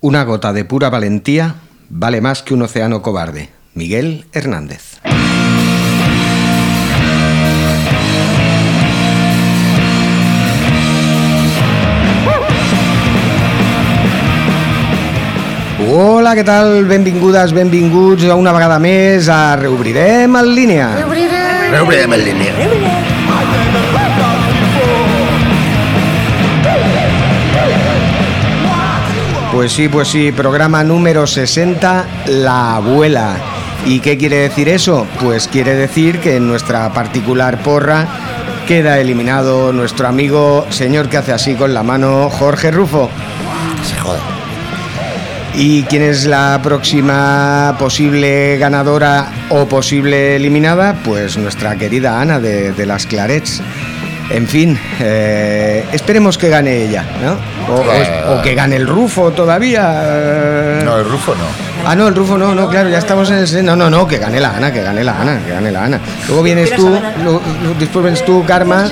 [0.00, 1.56] Una gota de pura valentía
[1.88, 3.48] vale más que un océano cobarde.
[3.74, 5.00] Miguel Hernández.
[15.90, 16.84] Hola, què tal?
[16.86, 20.92] Benvingudes, benvinguts a una vegada més a Reobrirem en línia.
[20.94, 22.87] Reobrirem en línia.
[29.58, 33.34] Pues sí, pues sí, programa número 60, La Abuela.
[33.86, 35.04] ¿Y qué quiere decir eso?
[35.20, 38.06] Pues quiere decir que en nuestra particular porra
[38.68, 43.10] queda eliminado nuestro amigo, señor que hace así con la mano, Jorge Rufo.
[43.84, 44.20] Se joda.
[45.56, 50.94] ¿Y quién es la próxima posible ganadora o posible eliminada?
[51.04, 53.60] Pues nuestra querida Ana de, de las Clarets.
[54.30, 57.32] En fin, eh, esperemos que gane ella, ¿no?
[57.74, 60.02] O, o- o que gane el Rufo todavía.
[60.04, 60.82] eh.
[60.84, 61.44] No, el Rufo no.
[61.86, 63.64] Ah, no, el Rufo no, no, claro, ya estamos en el...
[63.64, 66.00] No, no, no, que gane la Ana, que gane la Ana, que gane la Ana.
[66.26, 66.90] Luego vienes tú,
[67.24, 68.86] lo- lo- después vienes tú, Karma.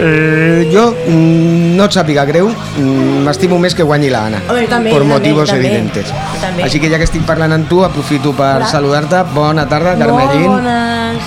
[0.00, 4.90] Eh, jo mm, no sàpiga greu, mm, m'estimo més que guanyi la Anna, Home, també,
[4.90, 6.06] per motivos també, evidentes.
[6.40, 6.64] també.
[6.64, 9.22] Així que ja que estic parlant amb tu, aprofito per saludar-te.
[9.34, 11.22] Bona tarda, Molt bones.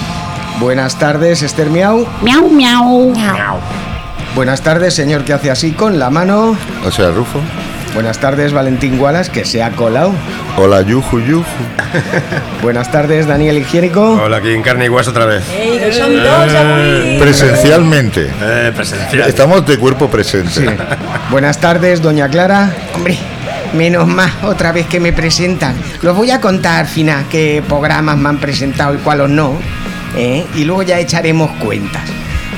[0.59, 2.07] Buenas tardes, Esther Miau.
[2.21, 3.13] Miau, miau.
[4.35, 6.57] Buenas tardes, señor que hace así con la mano.
[6.85, 7.39] O sea, Rufo.
[7.93, 10.13] Buenas tardes, Valentín Wallace, que se ha colado.
[10.57, 11.45] Hola, Yuju, Yuju.
[12.61, 14.19] Buenas tardes, Daniel Higiénico.
[14.21, 15.43] Hola, aquí en carne y hueso otra vez.
[15.45, 17.19] Que som tots avui.
[17.19, 18.29] Presencialmente.
[18.41, 19.29] Eh, presencial.
[19.29, 20.51] Estamos de cuerpo presente.
[20.51, 20.65] Sí.
[21.31, 22.73] Buenas tardes, doña Clara.
[22.93, 23.17] Hombre,
[23.73, 25.75] menos más otra vez que me presentan.
[26.01, 29.53] Los voy a contar al final qué programas me han presentado y cuáles no.
[30.15, 30.45] ¿Eh?
[30.55, 32.03] Y luego ya echaremos cuentas.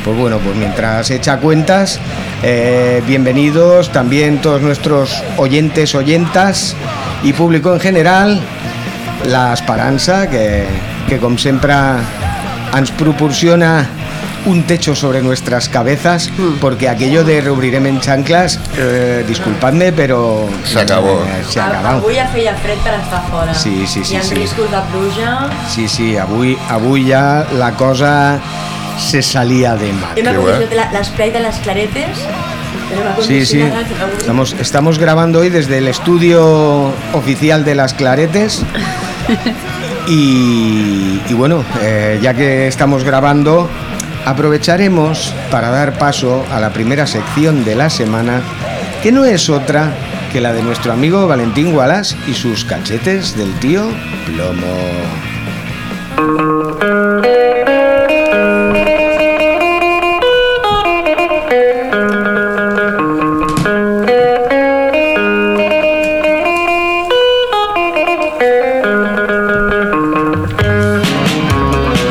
[0.03, 1.99] Pues bueno, pues mientras echa cuentas,
[2.43, 6.75] eh, bienvenidos también todos nuestros oyentes, oyentas
[7.23, 8.41] y público en general.
[9.25, 10.65] La esperança que,
[11.09, 11.73] que com sempre
[12.77, 13.89] ens proporciona
[14.47, 20.79] un techo sobre nuestras cabezas porque aquello de reobrirem en chanclas eh, disculpadme pero Se
[20.79, 21.21] acabó.
[21.23, 23.53] eh, se ha acabado Avui ja feia fred per estar fora.
[23.53, 24.35] Sí, sí, sí, Hi ha sí.
[24.35, 25.49] riscos de pluja.
[25.69, 28.39] sí, sí, avui, avui ja la cosa
[28.97, 32.17] se salía de Hem madre acondicionat la- l'esprai de les claretes.
[32.87, 33.61] Hem Sí, sí.
[34.17, 38.63] Estamos, estamos grabando hoy desde el estudio oficial de las Claretes.
[40.09, 43.69] Y, y bueno, eh, ya que estamos grabando,
[44.27, 48.41] aprovecharemos para dar paso a la primera sección de la semana,
[49.01, 49.93] que no es otra
[50.33, 53.87] que la de nuestro amigo Valentín Wallace y sus cachetes del tío
[54.25, 54.67] Plomo.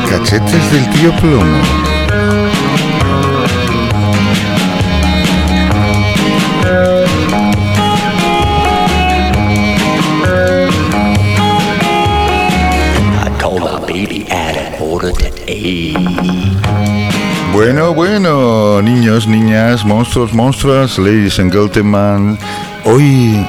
[0.08, 1.75] Cachetes del tío Plomo.
[17.56, 22.38] Bueno, bueno, niños, niñas, monstruos, monstruas, ladies and gentlemen.
[22.84, 23.48] Hoy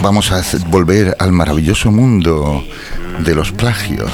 [0.00, 2.64] vamos a volver al maravilloso mundo
[3.18, 4.10] de los plagios.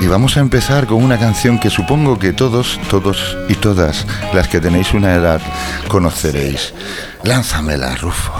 [0.00, 4.46] Y vamos a empezar con una canción que supongo que todos, todos y todas las
[4.46, 5.40] que tenéis una edad
[5.88, 6.74] conoceréis.
[7.24, 8.34] Lánzamela, Rufo.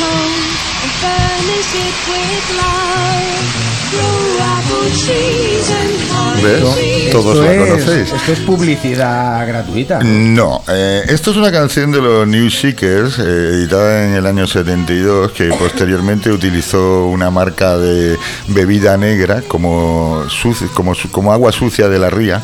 [0.00, 0.51] Home
[6.42, 6.60] ¿Ves?
[7.12, 8.12] Todos esto, la es, conocéis.
[8.12, 10.00] esto es publicidad gratuita.
[10.02, 14.46] No, eh, esto es una canción de los New Seekers, eh, editada en el año
[14.46, 18.16] 72, que posteriormente utilizó una marca de
[18.48, 22.42] bebida negra como, suci- como, su- como agua sucia de la ría.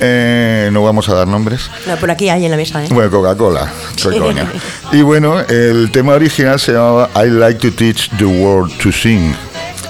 [0.00, 1.70] Eh, no vamos a dar nombres.
[1.86, 2.88] No, por aquí hay en la mesa, ¿eh?
[2.90, 4.50] Bueno, Coca-Cola, qué coña.
[4.92, 9.34] Y bueno, el tema original se llamaba I like to teach the world to sing.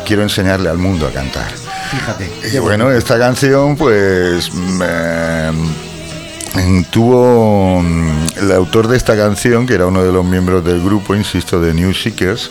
[0.06, 1.46] Quiero enseñarle al mundo a cantar.
[1.90, 2.30] Fíjate.
[2.54, 4.50] Y bueno, esta canción, pues.
[4.82, 5.52] eh,
[6.90, 7.82] tuvo.
[7.82, 11.60] mm, El autor de esta canción, que era uno de los miembros del grupo, insisto,
[11.60, 12.50] de New Seekers,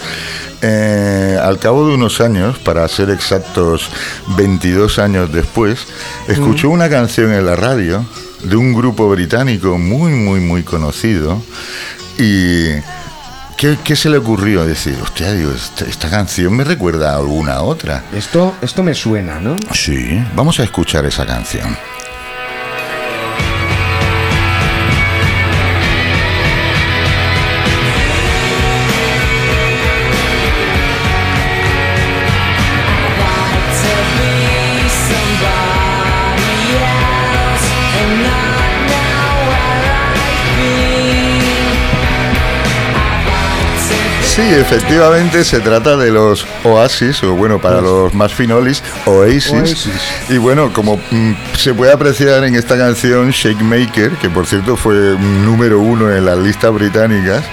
[0.62, 3.90] eh, al cabo de unos años, para ser exactos
[4.38, 5.86] 22 años después,
[6.28, 8.06] escuchó una canción en la radio
[8.44, 11.42] de un grupo británico muy, muy, muy conocido
[12.18, 12.70] y
[13.58, 14.66] ¿Qué, qué se le ocurrió?
[14.66, 18.04] Decir, hostia, digo, esta, esta canción me recuerda a alguna otra.
[18.14, 19.56] Esto, esto me suena, ¿no?
[19.72, 21.78] Sí, vamos a escuchar esa canción.
[44.36, 49.52] Sí, efectivamente se trata de los Oasis, o bueno, para los más finolis, Oasis.
[49.52, 49.90] Oasis.
[50.28, 54.76] Y bueno, como mm, se puede apreciar en esta canción, Shake Maker, que por cierto
[54.76, 57.44] fue número uno en las listas británicas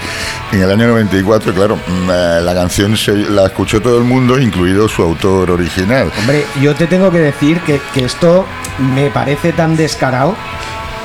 [0.51, 4.39] en el año 94, claro, mm, eh, la canción se, la escuchó todo el mundo,
[4.39, 6.11] incluido su autor original.
[6.17, 8.47] Hombre, yo te tengo que decir que, que esto
[8.95, 10.35] me parece tan descarado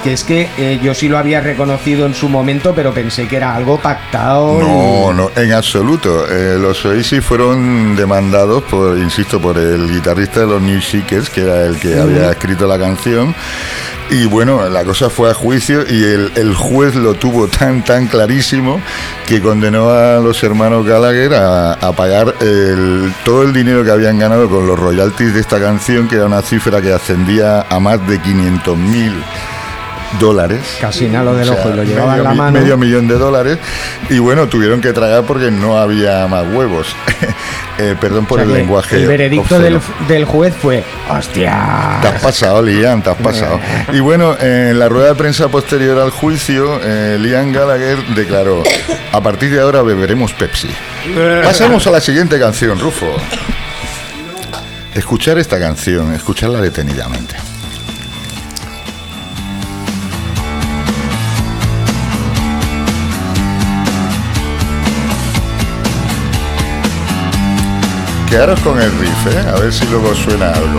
[0.06, 3.36] que es que eh, yo sí lo había reconocido en su momento, pero pensé que
[3.38, 4.60] era algo pactado.
[4.60, 6.26] y- No, no, en absoluto.
[6.30, 11.40] Eh, los Oasis fueron demandados por, insisto, por el guitarrista de los New Seekers, que
[11.40, 13.34] era el que había escrito la canción.
[14.08, 18.06] Y bueno, la cosa fue a juicio y el, el juez lo tuvo tan, tan
[18.06, 18.80] clarísimo
[19.26, 24.20] que condenó a los hermanos Gallagher a, a pagar el- todo el dinero que habían
[24.20, 28.06] ganado con los royalties de esta canción, que era una cifra que ascendía a más
[28.06, 29.12] de 500 mil
[30.20, 30.60] dólares.
[30.80, 32.60] Casi nada lo del O sea, ojo y lo llevaba medio en la mano.
[32.60, 33.58] medio millón de dólares
[34.08, 36.88] y bueno, tuvieron que tragar porque no había más huevos.
[37.78, 38.96] Eh, perdón por O sea el lenguaje.
[38.96, 41.98] El veredicto del, del juez fue: ¡Hostia!
[42.00, 43.60] Te has pasado, Liam, te has pasado.
[43.92, 48.62] Y bueno, en la rueda de prensa posterior al juicio, eh, Liam Gallagher declaró,
[49.12, 50.70] a partir de ahora beberemos Pepsi.
[51.44, 53.14] Pasamos a la siguiente canción, Rufo.
[54.94, 57.36] Escuchar esta canción, escucharla detenidamente.
[68.28, 69.48] Quedaros con el riff, ¿eh?
[69.48, 70.78] a ver si luego suena algo.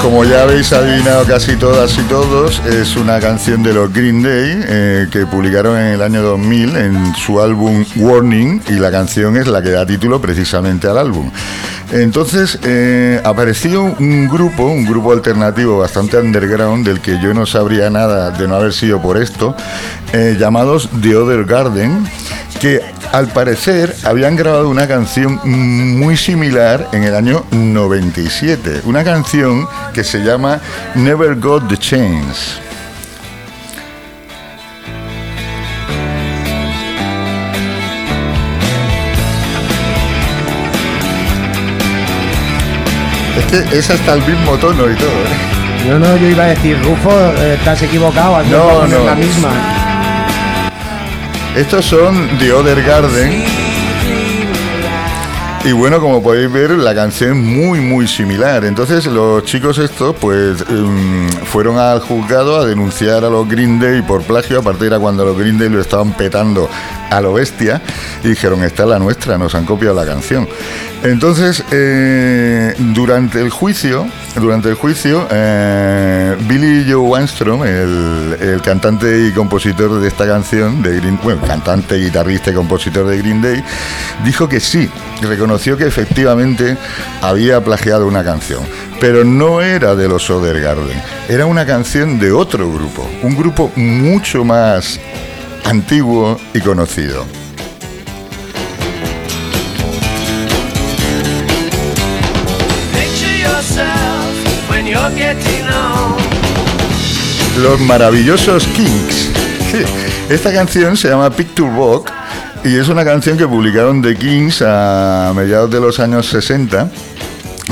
[0.00, 4.60] Como ya habéis adivinado casi todas y todos, es una canción de los Green Day
[4.66, 9.46] eh, que publicaron en el año 2000 en su álbum Warning y la canción es
[9.46, 11.30] la que da título precisamente al álbum.
[11.92, 17.90] Entonces eh, apareció un grupo, un grupo alternativo bastante underground del que yo no sabría
[17.90, 19.54] nada de no haber sido por esto,
[20.14, 22.08] eh, llamados The Other Garden,
[22.60, 22.80] que
[23.12, 30.02] al parecer habían grabado una canción muy similar en el año 97, una canción que
[30.02, 30.62] se llama
[30.94, 32.71] Never Got the Chance.
[43.52, 45.08] Que es hasta el mismo tono y todo.
[45.10, 45.88] ¿eh?
[45.88, 49.04] No, no, yo iba a decir, Rufo, eh, has equivocado, has No, a no.
[49.04, 49.50] la misma.
[51.54, 53.44] Estos son The Other Garden.
[55.64, 58.64] Y bueno, como podéis ver, la canción es muy, muy similar.
[58.64, 64.02] Entonces los chicos estos, pues, em, fueron al juzgado a denunciar a los Green Day
[64.02, 64.58] por plagio.
[64.60, 66.68] Aparte era cuando los Green Day lo estaban petando
[67.12, 67.80] a lo bestia.
[68.24, 70.48] Y dijeron, esta es la nuestra, nos han copiado la canción.
[71.02, 74.06] Entonces, eh, durante el juicio,
[74.36, 80.80] durante el juicio, eh, Billy Joe Armstrong, el, el cantante y compositor de esta canción,
[80.80, 83.64] de Green, bueno, cantante, guitarrista y compositor de Green Day,
[84.24, 84.88] dijo que sí,
[85.20, 86.76] reconoció que efectivamente
[87.20, 88.60] había plagiado una canción,
[89.00, 93.72] pero no era de los Other Garden, era una canción de otro grupo, un grupo
[93.74, 95.00] mucho más
[95.64, 97.24] antiguo y conocido.
[107.58, 109.30] Los maravillosos Kings.
[109.70, 109.82] Sí,
[110.28, 112.10] esta canción se llama Picture Book
[112.64, 116.90] y es una canción que publicaron The Kings a mediados de los años 60.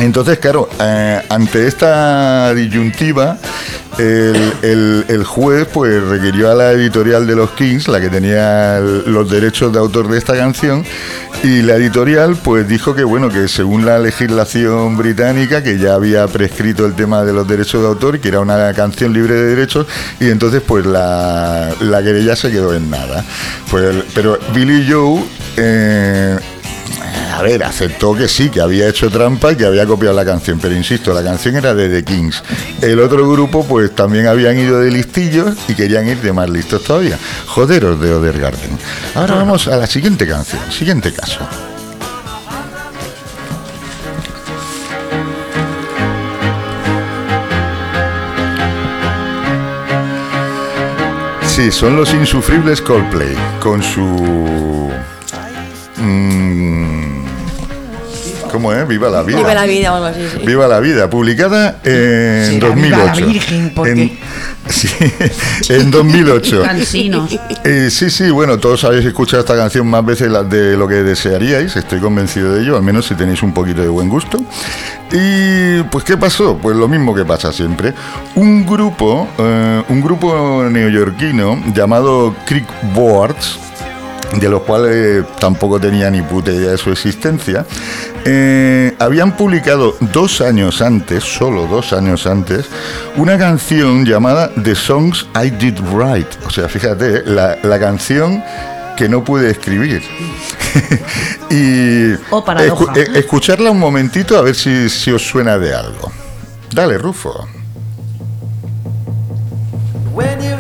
[0.01, 3.39] Entonces, claro, eh, ante esta disyuntiva,
[3.99, 9.73] el, juez pues requirió a la editorial de los Kings, la que tenía los derechos
[9.73, 10.85] de autor de esta canción,
[11.43, 16.27] y la editorial pues dijo que bueno, que según la legislación británica, que ya había
[16.29, 19.87] prescrito el tema de los derechos de autor, que era una canción libre de derechos,
[20.19, 23.25] y entonces pues la, la querella se quedó en nada.
[23.71, 25.23] Pues, pero Billy Joe...
[25.57, 26.39] eh,
[27.41, 30.59] a ver, aceptó que sí, que había hecho trampa y que había copiado la canción,
[30.61, 32.43] pero insisto, la canción era de The Kings.
[32.83, 36.85] El otro grupo, pues también habían ido de listillos y querían ir de más listos
[36.85, 37.19] todavía.
[37.47, 38.79] Joderos de Other Garden.
[39.15, 41.39] Ahora vamos a la siguiente canción, siguiente caso.
[51.47, 54.91] Sí, son los insufribles Coldplay, con su...
[55.97, 57.20] mm,
[58.51, 58.87] ¿Cómo es?
[58.89, 59.39] Viva la vida.
[59.39, 60.47] Viva la vida o algo así, sí.
[60.47, 62.75] Viva la vida, publicada en Será 2008.
[62.77, 64.19] Viva la Virgen, porque- En,
[64.69, 64.89] sí,
[65.69, 66.63] en 2008.
[66.63, 67.39] Cansinos.
[67.65, 71.77] Eh, sí, sí, bueno, todos habéis escuchado esta canción más veces de lo que desearíais,
[71.77, 74.39] estoy convencido de ello, al menos si tenéis un poquito de buen gusto.
[75.13, 76.57] Y pues, ¿qué pasó?
[76.59, 77.93] Pues lo mismo que pasa siempre.
[78.37, 83.59] Un grupo, eh, un grupo neoyorquino llamado Creek Boards,
[84.37, 87.67] de los cuales tampoco tenía ni puta idea de su existencia,
[88.25, 92.67] eh, habían publicado dos años antes, solo dos años antes,
[93.17, 96.29] una canción llamada The Songs I Did Write.
[96.47, 98.43] O sea, fíjate, la, la canción
[98.97, 100.03] que no pude escribir.
[101.51, 102.93] y Oh, paradoja.
[102.97, 106.13] eh, escucharla un momentito a ver si, si os suena de algo.
[106.73, 107.49] Dale, Rufo.
[110.15, 110.57] When you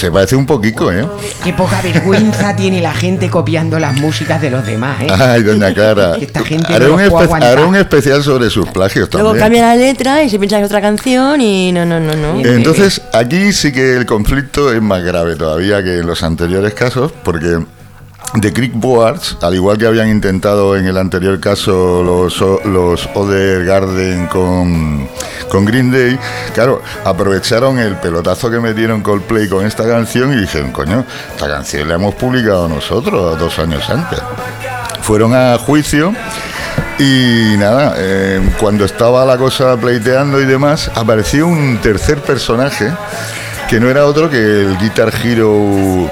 [0.00, 1.06] Se parece un poquito, ¿eh?
[1.44, 5.08] Qué poca vergüenza tiene la gente copiando las músicas de los demás, ¿eh?
[5.10, 6.16] Ay, doña Clara.
[6.18, 9.44] Esta gente haré, no un haré un especial sobre sus plagios Luego también.
[9.44, 12.38] cambia la letra y se piensa es otra canción y no, no, no, no.
[12.38, 12.54] Bien.
[12.54, 17.12] Entonces, aquí sí que el conflicto es más grave todavía que en los anteriores casos,
[17.22, 17.58] porque
[18.38, 23.64] The Creek Boards, al igual que habían intentado en el anterior caso los, los Other
[23.64, 25.08] Garden con,
[25.48, 26.16] con Green Day,
[26.54, 31.88] claro, aprovecharon el pelotazo que metieron Coldplay con esta canción y dijeron, coño, esta canción
[31.88, 34.20] la hemos publicado nosotros dos años antes.
[35.02, 36.14] Fueron a juicio
[37.00, 42.92] y nada, eh, cuando estaba la cosa pleiteando y demás, apareció un tercer personaje
[43.68, 46.08] que no era otro que el Guitar Hero.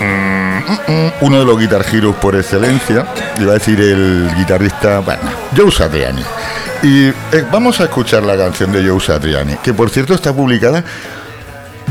[0.00, 3.06] Mm, mm, mm, Uno de los Guitar Heroes por excelencia,
[3.40, 5.22] iba a decir el guitarrista, bueno,
[5.56, 6.22] Joe Satriani.
[6.82, 7.14] Y eh,
[7.50, 10.84] vamos a escuchar la canción de Joe Satriani, que por cierto está publicada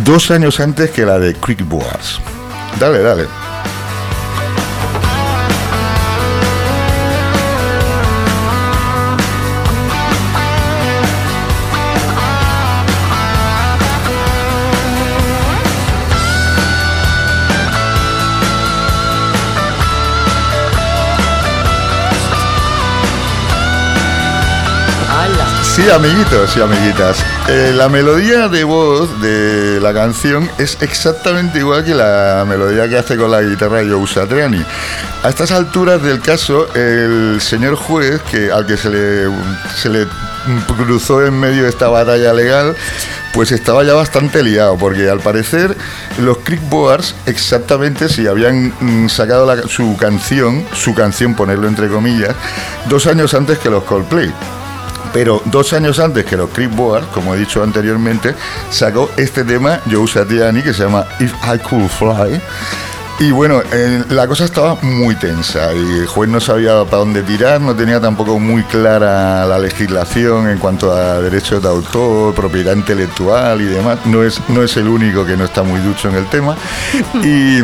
[0.03, 2.19] dos años antes que la de Creek Boards.
[2.79, 3.42] Dale, dale.
[25.75, 27.17] Sí, amiguitos y amiguitas.
[27.49, 32.99] Eh, la melodía de voz de la canción es exactamente igual que la melodía que
[32.99, 34.63] hace con la guitarra Joe Satriani.
[35.23, 40.07] A estas alturas del caso, el señor juez, que, al que se le,
[40.67, 42.75] cruzó en medio de esta batalla legal,
[43.33, 45.75] pues estaba ya bastante liado, porque al parecer
[46.19, 52.35] los Creek Boards exactamente si habían mm, sacado su canción, su canción, ponerlo entre comillas,
[52.89, 54.31] dos años antes que los Coldplay.
[55.13, 58.35] Pero dos años antes que los Creep Board, como he dicho anteriormente,
[58.69, 62.41] sacó este tema Joe Satriani que se llama If I Could Fly.
[63.19, 67.21] Y bueno, eh, la cosa estaba muy tensa y el juez no sabía para dónde
[67.21, 72.75] tirar, no tenía tampoco muy clara la legislación en cuanto a derechos de autor, propiedad
[72.75, 73.99] intelectual y demás.
[74.05, 76.57] No es, no es el único que no está muy ducho en el tema.
[77.23, 77.59] Y,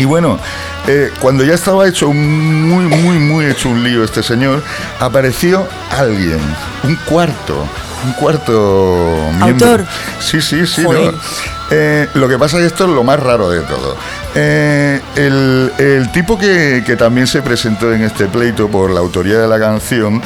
[0.00, 0.38] y bueno,
[0.86, 4.62] eh, cuando ya estaba hecho un muy, muy, muy hecho un lío este señor,
[5.00, 6.38] apareció alguien,
[6.82, 7.66] un cuarto,
[8.04, 9.66] un cuarto miembro.
[9.68, 9.86] Autor.
[10.20, 10.82] Sí, sí, sí.
[10.84, 11.12] Joder.
[11.14, 11.20] ¿no?
[11.70, 13.96] Eh, lo que pasa es que esto es lo más raro de todo.
[14.34, 19.38] Eh, el, el tipo que, que también se presentó en este pleito por la autoría
[19.38, 20.20] de la canción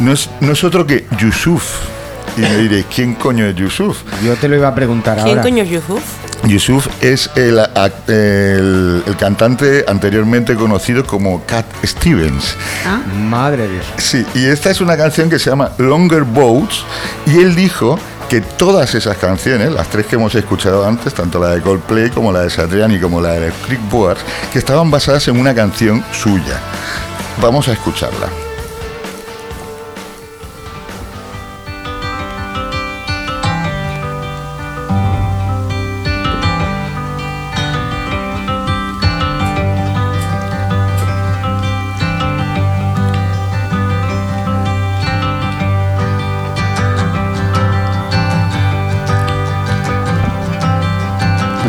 [0.00, 1.64] no es, no es otro que Yusuf.
[2.36, 3.98] Y me diréis, ¿quién coño es Yusuf?
[4.22, 5.42] Yo te lo iba a preguntar ¿Quién ahora.
[5.42, 6.02] coño es Yusuf?
[6.44, 7.58] Yusuf es el,
[8.08, 12.56] el- el cantante anteriormente conocido como Cat Stevens.
[13.28, 13.86] Madre de Dios.
[13.98, 16.84] Sí, y esta es una canción que se llama Longer Boats
[17.26, 21.50] y él dijo que todas esas canciones, las tres que hemos escuchado antes, tanto la
[21.50, 24.20] de Coldplay como la de Satriani como la de Creek Boards,
[24.52, 26.58] que estaban basadas en una canción suya.
[27.40, 28.28] Vamos a escucharla.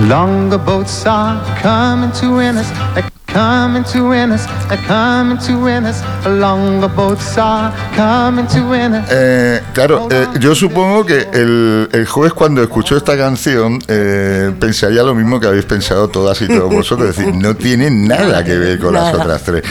[0.07, 2.67] Longer boats are coming to win us.
[2.93, 4.45] They're coming to win us.
[4.67, 6.03] They're coming to win us.
[6.25, 9.07] Longer boats are coming to win us.
[9.09, 15.03] Eh, claro, eh, yo supongo que el, el juez cuando escuchó esta canción eh, pensaría
[15.03, 18.57] lo mismo que habéis pensado todas y todos vosotros, es decir, no tiene nada que
[18.57, 19.63] ver con las otras tres.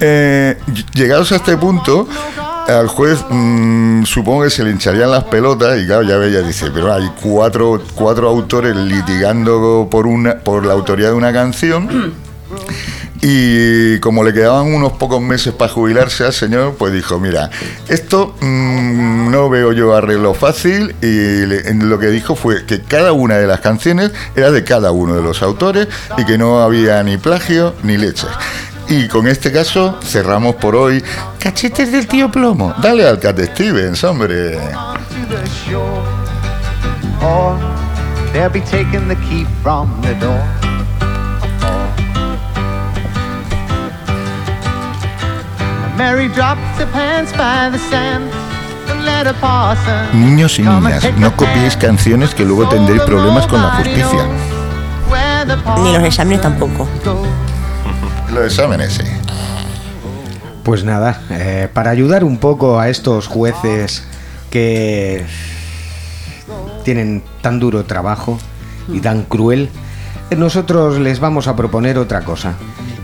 [0.00, 2.08] Eh, ll- llegados a este punto,
[2.68, 6.70] al juez mm, supongo que se le hincharían las pelotas y claro, ya veía, dice,
[6.72, 12.14] pero hay cuatro, cuatro autores litigando por, una, por la autoría de una canción.
[13.22, 17.50] Y como le quedaban unos pocos meses para jubilarse al señor, pues dijo, mira,
[17.88, 23.36] esto mm, no veo yo arreglo fácil y lo que dijo fue que cada una
[23.36, 27.16] de las canciones era de cada uno de los autores y que no había ni
[27.16, 28.30] plagio ni leches.
[28.88, 31.02] Y con este caso cerramos por hoy.
[31.40, 32.74] Cachetes del tío Plomo.
[32.80, 34.58] Dale al Cat Stevens, hombre.
[50.12, 54.26] Niños y niñas, no copiéis canciones que luego tendréis problemas con la justicia.
[55.82, 56.86] Ni los exámenes tampoco.
[58.36, 58.46] Goes.
[58.46, 59.02] Los exámenes, sí.
[60.62, 64.04] Pues nada, eh, para ayudar un poco a estos jueces
[64.50, 65.24] que
[66.84, 68.38] tienen tan duro trabajo
[68.92, 69.70] y tan cruel,
[70.36, 72.54] nosotros les vamos a proponer otra cosa.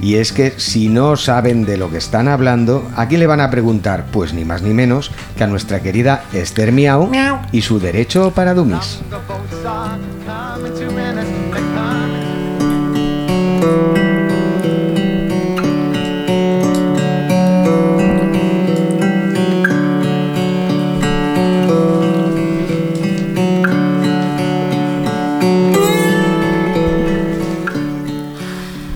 [0.03, 3.41] Y es que si no saben de lo que están hablando, ¿a quién le van
[3.41, 4.07] a preguntar?
[4.11, 7.09] Pues ni más ni menos que a nuestra querida Esther Miau
[7.53, 9.01] y su derecho para dummies.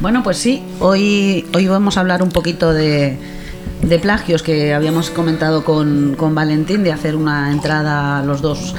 [0.06, 3.18] Bueno, pues sí, hoy, hoy vamos a hablar un poquito de,
[3.82, 8.76] de plagios que habíamos comentado con, con Valentín, de hacer una entrada los dos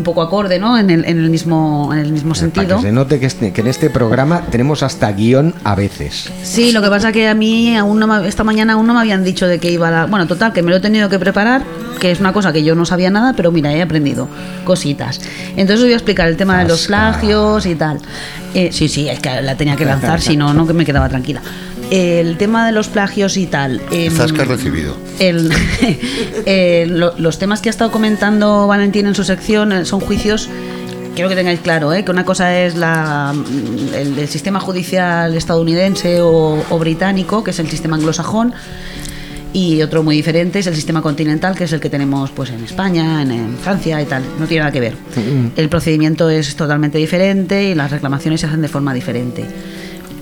[0.00, 0.76] un poco acorde, ¿no?
[0.78, 2.76] En el, en el mismo, en el mismo Para sentido.
[2.78, 6.30] que se note que, este- que en este programa tenemos hasta guion a veces.
[6.42, 9.00] Sí, lo que pasa que a mí aún no me- esta mañana aún no me
[9.00, 10.10] habían dicho de que iba a dar.
[10.10, 11.62] Bueno, total, que me lo he tenido que preparar,
[12.00, 14.28] que es una cosa que yo no sabía nada, pero mira, he aprendido
[14.64, 15.20] cositas.
[15.50, 17.98] Entonces os voy a explicar el tema de los plagios y tal.
[18.54, 21.08] Eh, sí, sí, es que la tenía que lanzar, si no, no que me quedaba
[21.08, 21.40] tranquila.
[21.90, 23.80] El tema de los plagios y tal.
[23.90, 24.96] em, Zasca recibido.
[25.18, 25.50] el-
[26.46, 30.48] eh, lo- los temas que ha estado comentando Valentín en su sección eh, son juicios.
[31.14, 32.04] Quiero que tengáis claro, ¿eh?
[32.04, 37.50] que una cosa es la, mm, el, el sistema judicial estadounidense o, o británico, que
[37.50, 38.54] es el sistema anglosajón,
[39.52, 42.62] y otro muy diferente es el sistema continental, que es el que tenemos pues en
[42.62, 44.22] España, en, en Francia y tal.
[44.38, 44.94] No tiene nada que ver.
[45.56, 49.44] El procedimiento es totalmente diferente y las reclamaciones se hacen de forma diferente.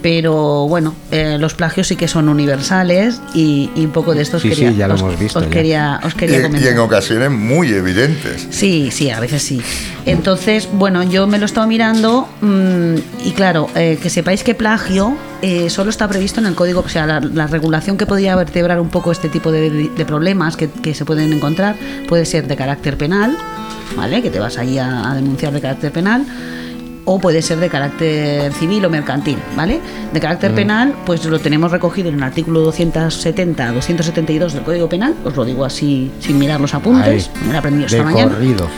[0.01, 4.43] Pero bueno, eh, los plagios sí que son universales y, y un poco de estos
[4.43, 5.51] Sí, quería, sí, ya lo os, hemos visto os ya.
[5.51, 6.73] quería, os Y, quería y comentar.
[6.73, 8.47] en ocasiones muy evidentes.
[8.51, 9.61] Sí, sí, a veces sí.
[10.07, 12.95] Entonces, bueno, yo me lo he estado mirando mm,
[13.27, 16.89] y claro, eh, que sepáis que plagio eh, solo está previsto en el código, o
[16.89, 20.71] sea, la, la regulación que podría vertebrar un poco este tipo de, de problemas que,
[20.71, 21.75] que se pueden encontrar
[22.09, 23.37] puede ser de carácter penal,
[23.97, 24.23] ¿vale?
[24.23, 26.25] Que te vas ahí a, a denunciar de carácter penal.
[27.11, 29.81] O puede ser de carácter civil o mercantil, ¿vale?
[30.12, 35.14] De carácter penal, pues lo tenemos recogido en el artículo 270, 272 del Código Penal,
[35.25, 38.05] os lo digo así sin mirar los apuntes, Ahí, me lo he aprendido de esta
[38.11, 38.33] mañana.
[38.35, 38.68] corrido.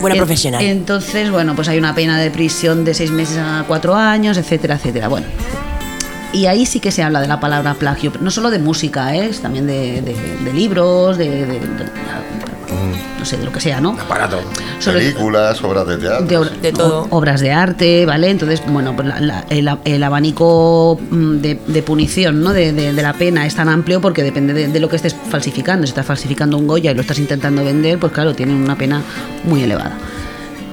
[0.00, 0.62] Buena En- profesional.
[0.64, 4.74] Entonces, bueno, pues hay una pena de prisión de seis meses a cuatro años, etcétera,
[4.74, 5.06] etcétera.
[5.06, 5.26] Bueno.
[6.32, 9.26] Y ahí sí que se habla de la palabra plagio, no solo de música, ¿eh?
[9.30, 11.88] es también de, de- de libros, de, de- de-
[13.18, 13.96] no sé, de lo que sea, ¿no?
[14.00, 14.40] Aparato.
[14.78, 16.26] Sobre- Películas, obras de teatro.
[16.26, 17.06] de, obra- De todo.
[17.10, 18.30] o- obras de arte, ¿vale?
[18.30, 22.52] Entonces, bueno, pues la- la- el, el abanico mm, de, de punición, ¿no?
[22.52, 25.14] De, de- de la pena es tan amplio porque depende de, de lo que estés
[25.30, 25.86] falsificando.
[25.86, 29.02] Si estás falsificando un Goya y lo estás intentando vender, pues claro, tiene una pena
[29.44, 29.92] muy elevada.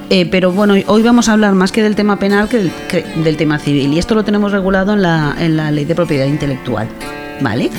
[0.10, 3.04] Eh, pero bueno, hoy vamos a hablar más que del tema penal que del, que
[3.24, 3.92] del tema civil.
[3.94, 6.88] Y esto lo tenemos regulado en la, en la ley de propiedad intelectual.
[7.42, 7.70] ¿Vale?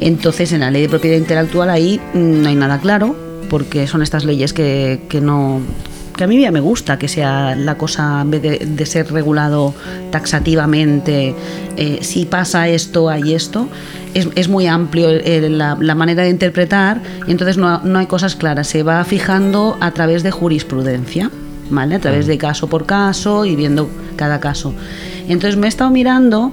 [0.00, 3.16] Entonces, en la ley de propiedad intelectual ahí mm, no hay nada claro,
[3.48, 5.60] porque son estas leyes que, que no.
[6.16, 9.12] que a mí ya me gusta que sea la cosa, en vez de, de ser
[9.12, 9.74] regulado
[10.10, 11.34] taxativamente,
[11.76, 13.68] eh, si pasa esto, hay esto.
[14.14, 18.06] Es, es muy amplio eh, la, la manera de interpretar y entonces no, no hay
[18.06, 18.68] cosas claras.
[18.68, 21.30] Se va fijando a través de jurisprudencia.
[21.70, 21.96] ¿vale?
[21.96, 24.72] A través de caso por caso y viendo cada caso.
[25.28, 26.52] Entonces me he estado mirando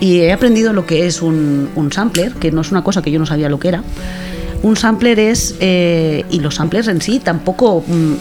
[0.00, 3.10] y he aprendido lo que es un, un sampler, que no es una cosa que
[3.10, 3.82] yo no sabía lo que era.
[4.62, 8.12] Un sampler es, eh, y los samplers en sí tampoco mm,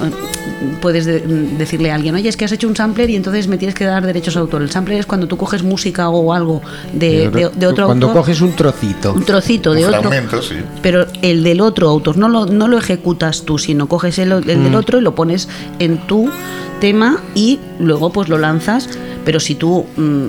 [0.81, 3.47] puedes de- mm, decirle a alguien, oye, es que has hecho un sampler y entonces
[3.47, 4.61] me tienes que dar derechos de autor.
[4.63, 6.61] El sampler es cuando tú coges música o algo
[6.93, 9.13] de, de- de otro Cuando autor, coges un trocito.
[9.13, 10.55] un trocito de Un otro, fragmento, sí.
[10.81, 14.57] pero el del otro autor no lo, no lo ejecutas tú, sino coges el, el
[14.57, 14.63] Mm.
[14.63, 15.47] del otro y lo pones
[15.79, 16.29] en tu
[16.79, 18.89] tema y luego pues lo lanzas.
[19.23, 20.25] Pero si tú mm,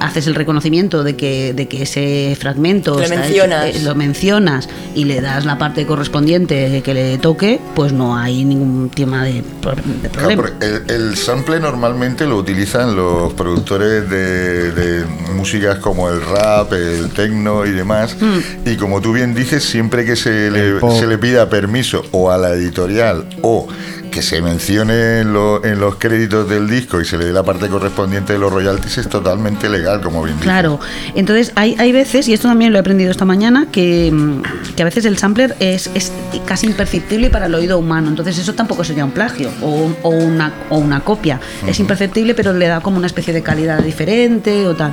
[0.00, 3.64] haces el reconocimiento de que, de que ese fragmento Lo está hecho- mencionas.
[3.76, 8.44] eh, lo mencionas y le das la parte correspondiente que le toque, pues no hay
[8.44, 10.42] ningún tema de, pro- de Claro, problema.
[10.42, 16.72] porque el, el sample normalmente lo utilizan los productores de, de músicas como el rap,
[16.72, 18.16] el techno y demás.
[18.20, 18.68] Mm.
[18.68, 22.38] Y como tú bien dices, siempre que se le, se le pida permiso o a
[22.38, 23.66] la editorial o
[24.10, 27.42] que se mencione en, lo- en los créditos del disco y se le dé la
[27.42, 30.44] parte correspondiente de los royalties es totalmente legal, como bien dices.
[30.50, 30.80] Claro,
[31.14, 34.42] entonces hay, hay veces, y esto también lo he aprendido esta mañana, que, mm,
[34.74, 36.12] que a veces el sampler es, es
[36.46, 40.08] casi imperceptible para el oído humano, entonces eso tampoco sería un plagio o, un- o
[40.10, 41.40] una, o una copia.
[41.66, 44.92] Es imperceptible, pero le da como una especie de calidad diferente o tal.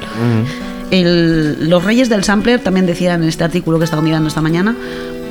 [0.91, 4.41] El- los reyes del sampler, también decían en este artículo que he estado mirando esta
[4.41, 4.75] mañana,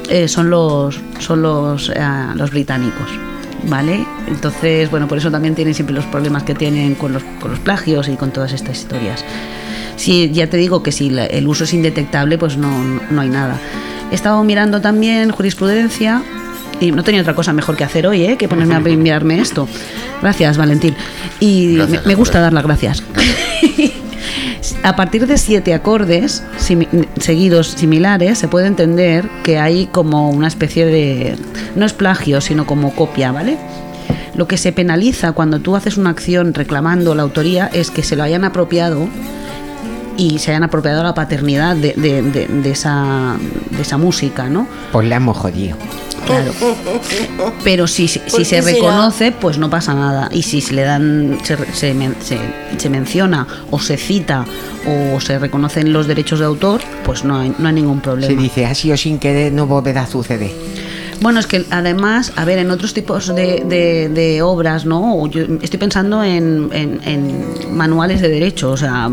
[0.09, 1.94] eh, son los, son los, eh,
[2.35, 3.09] los británicos.
[3.68, 4.05] ¿Vale?
[4.27, 7.61] Entonces, bueno, por eso también tienen siempre los problemas que tienen con los, con los
[7.61, 9.24] plagios y con todas estas historias.
[9.96, 12.70] Si ya te digo que si la- el uso es indetectable, pues no,
[13.11, 13.57] no hay nada.
[14.11, 16.22] He estado mirando también jurisprudencia
[16.81, 18.37] y no tenía otra cosa mejor que hacer hoy, ¿eh?
[18.37, 19.66] que ponerme a mirarme esto.
[20.20, 20.94] Gracias, Valentín.
[21.40, 23.03] Y Gracias, me, me gusta dar las gracias.
[24.83, 26.42] A partir de siete acordes
[27.20, 31.37] seguidos similares, se puede entender que hay como una especie de.
[31.77, 33.59] No es plagio, sino como copia, ¿vale?
[34.35, 38.16] Lo que se penaliza cuando tú haces una acción reclamando la autoría es que se
[38.16, 39.07] lo hayan apropiado
[40.16, 43.37] y se hayan apropiado la paternidad de, de- de- esa,
[43.81, 44.66] esa música, ¿no?
[44.92, 45.77] Pues la hemos jodido.
[46.27, 46.53] Claro.
[47.63, 48.75] Pero si, si, ¿Por si se será?
[48.75, 50.29] reconoce, pues no pasa nada.
[50.33, 52.39] Y si se le dan, se, se se-
[52.79, 54.45] se menciona o se cita
[55.15, 58.43] o se reconocen los derechos de autor, pues no hay, no hay ningún Se problema.
[58.43, 60.51] dice así o sin querer no volverá a suceder.
[61.21, 65.27] Bueno, es que además, a ver, en otros tipos de, de- de obras, ¿no?
[65.29, 69.09] Yo estoy pensando en, en- en manuales de derecho, o sea,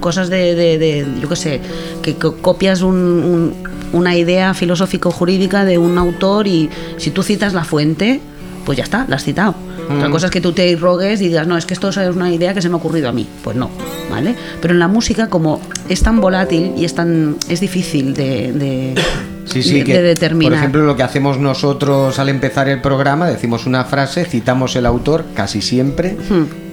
[0.00, 1.60] cosas de, de- de- yo qué sé,
[2.02, 3.54] que co- copias un- un-
[3.92, 8.20] una idea filosófico-jurídica de un autor y si tú citas la fuente,
[8.64, 9.54] pues ya está, la has citado.
[9.90, 12.30] Otra cosa es que tú te rogues y digas, no, es que esto es una
[12.30, 13.26] idea que se me ha ocurrido a mí.
[13.42, 13.70] Pues no,
[14.10, 14.34] ¿vale?
[14.60, 18.94] Pero en la música, como es tan volátil y es tan es difícil de, de-
[19.46, 20.52] Sí, sí, de- que, de determinar.
[20.52, 24.84] Por ejemplo, lo que hacemos nosotros al empezar el programa, decimos una frase, citamos el
[24.84, 26.18] autor casi siempre,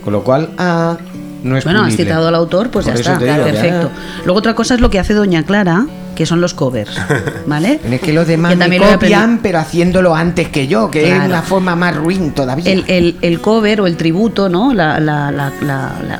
[0.04, 0.97] con lo cual, ah,
[1.41, 1.69] no es Hmm.
[1.69, 3.91] Bueno, has citado al autor, pues Por ya está, digo, perfecto.
[3.93, 4.23] ya.
[4.25, 6.91] Luego otra cosa es lo que hace Doña Clara, que son los covers,
[7.45, 7.80] ¿vale?
[7.91, 11.23] Es que los demás Que me también copian, pero haciéndolo antes que yo, que Claro.
[11.23, 12.71] es una forma más ruin todavía.
[12.71, 14.73] El, el- el cover o el tributo, ¿no?
[14.73, 16.19] La, la, la, la- la-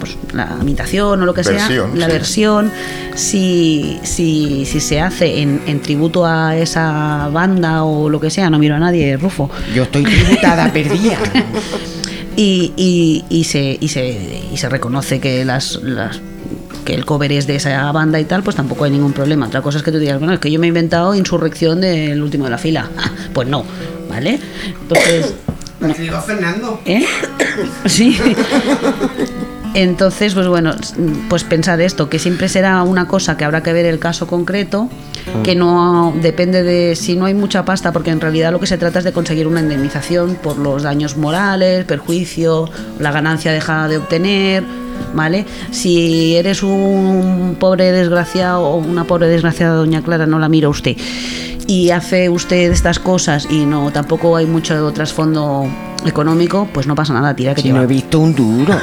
[0.00, 2.12] pues, la imitación o lo que Versión, sea, la sí.
[2.12, 2.72] versión,
[3.14, 8.50] si, si, si se hace en, en tributo a esa banda o lo que sea,
[8.50, 11.16] no miro a nadie, Rufo, Yo estoy tributada, perdida.
[12.36, 16.20] y, y, y se, y, se, y se reconoce que las, las
[16.86, 19.46] que el cover es de esa banda y tal, pues tampoco hay ningún problema.
[19.46, 22.22] Otra cosa es que tú digas, bueno, es que yo me he inventado Insurrección del
[22.22, 22.88] último de la fila.
[23.34, 23.64] Pues no,
[24.08, 24.38] ¿vale?
[24.80, 25.34] Entonces,
[25.98, 26.80] digo Fernando.
[26.86, 27.04] ¿eh?
[27.84, 28.18] Sí.
[29.74, 30.74] Entonces, pues bueno,
[31.28, 34.88] pues pensar esto, que siempre será una cosa que habrá que ver el caso concreto,
[35.42, 38.78] que no depende de si no hay mucha pasta, porque en realidad lo que se
[38.78, 43.98] trata es de conseguir una indemnización por los daños morales, perjuicio, la ganancia dejada de
[43.98, 44.64] obtener,
[45.14, 45.46] ¿vale?
[45.70, 50.96] Si eres un pobre desgraciado o una pobre desgraciada, doña Clara, no la mira usted
[51.66, 55.68] y hace usted estas cosas y no tampoco hay mucho trasfondo
[56.04, 58.74] económico, pues no pasa nada, tira que Si te no he visto un duro.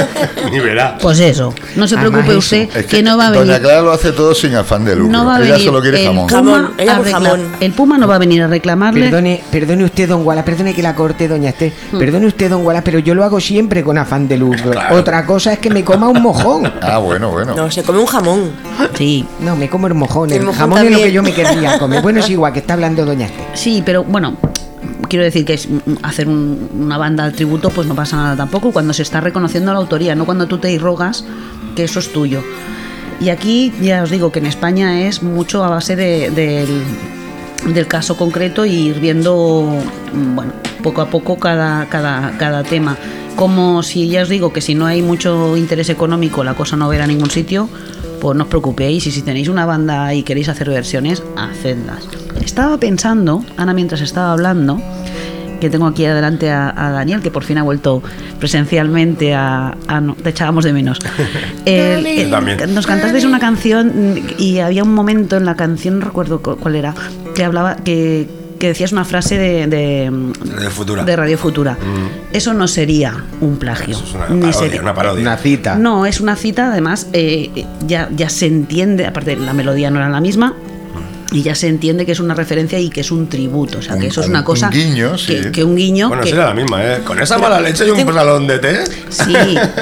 [0.50, 0.98] Ni verá.
[0.98, 3.62] Pues eso, no se Además preocupe eso, usted Es que, no va a Doña venir.
[3.62, 5.12] Clara lo hace todo sin afán de lucro.
[5.12, 6.26] No va a Ella venir solo quiere el jamón.
[6.26, 7.40] Puma, Jamón, ella jamón.
[7.60, 9.04] el Puma no va a venir a reclamarle.
[9.04, 11.72] Perdone, perdone usted, don Wallace, perdone que la corte, doña Esther.
[11.92, 11.98] Hmm.
[11.98, 14.72] Perdone usted, don Wallace, pero yo lo hago siempre con afán de lucro.
[14.90, 16.70] Otra cosa es que me coma un mojón.
[16.82, 17.54] Ah, bueno, bueno.
[17.54, 18.50] No, se come un jamón.
[18.96, 20.30] Sí, No, me como el mojón.
[20.30, 21.08] El El, mojón jamón es lo también.
[21.08, 22.02] que yo me querría comer.
[22.02, 23.46] Bueno, es igual que está hablando doña Esther.
[23.54, 24.36] sí, pero bueno,
[25.08, 28.36] quiero decir que es, mm, hacer un- una banda de tributo pues no pasa nada
[28.36, 31.24] tampoco cuando se está reconociendo la autoría, no cuando tú te irrogas
[31.74, 32.42] que eso es tuyo.
[33.20, 36.82] Y aquí ya os digo que en España es mucho a base de- del,
[37.74, 39.66] del caso concreto y ir viendo,
[40.12, 42.96] mm, bueno, poco a poco cada, cada, cada tema.
[43.36, 46.88] Como si ya os digo que si no hay mucho interés económico la cosa no
[46.88, 47.68] verá a ningún sitio,
[48.20, 52.08] pues no os preocupéis y si tenéis una banda y queréis hacer versiones, hacedlas.
[52.44, 54.80] Estaba pensando, Ana, mientras estaba hablando,
[55.60, 58.02] que tengo aquí adelante a, a Daniel, que por fin ha vuelto
[58.38, 59.76] presencialmente a...
[59.88, 60.98] a- no, te echábamos de menos.
[61.64, 62.58] El- el- También.
[62.74, 66.76] nos cantasteis una canción y había un momento en la canción, no recuerdo cu- cuál
[66.76, 66.94] era,
[67.34, 68.28] que hablaba, que,
[68.64, 70.10] que decías una frase de, de,
[70.54, 71.04] Radio Futura.
[71.04, 71.76] de Radio Futura.
[72.32, 73.94] Eso no sería un plagio.
[73.94, 75.22] Eso es una parodia, sería- una parodia.
[75.22, 75.74] Una cita.
[75.76, 80.08] No, es una cita, además, eh, ya, ya se entiende, aparte la melodía no era
[80.08, 80.54] la misma.
[81.34, 83.78] Y ya se entiende que es una referencia y que es un tributo.
[83.78, 84.68] O sea, que Un- eso es un- una cosa.
[84.68, 85.50] un guiño, que, sí.
[85.52, 86.08] que un guiño.
[86.08, 87.00] Bueno, que, será la misma, ¿eh?
[87.04, 88.84] Con esa mala leche y un salón de té.
[89.10, 89.34] Sí,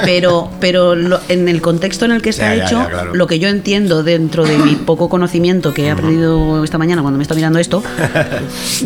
[0.03, 3.13] pero, pero lo- en el contexto en el que está Ya, ya, hecho, ya, claro.
[3.15, 7.17] lo que yo entiendo dentro de mi poco conocimiento que he aprendido esta mañana cuando
[7.17, 7.83] me está mirando esto,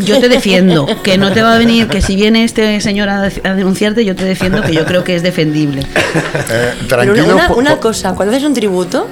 [0.03, 3.29] yo te defiendo, que no te va a venir, que si viene este señor a,
[3.55, 5.81] denunciarte, yo te defiendo que yo creo que es defendible.
[5.81, 7.25] Eh, Pero tranquilo.
[7.25, 9.07] una, una- una cosa, cuando haces un tributo,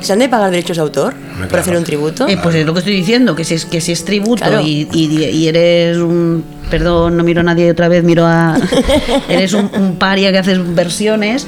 [0.00, 1.14] ¿se han de pagar derechos de autor
[1.50, 2.26] por hacer un tributo?
[2.28, 4.60] Eh, pues es lo que estoy diciendo, que si es, que si es tributo Claro.
[4.62, 6.44] y, y- y eres un...
[6.70, 8.58] Perdón, no miro a nadie otra vez, miro a...
[9.28, 11.46] eres un, un paria que haces versiones,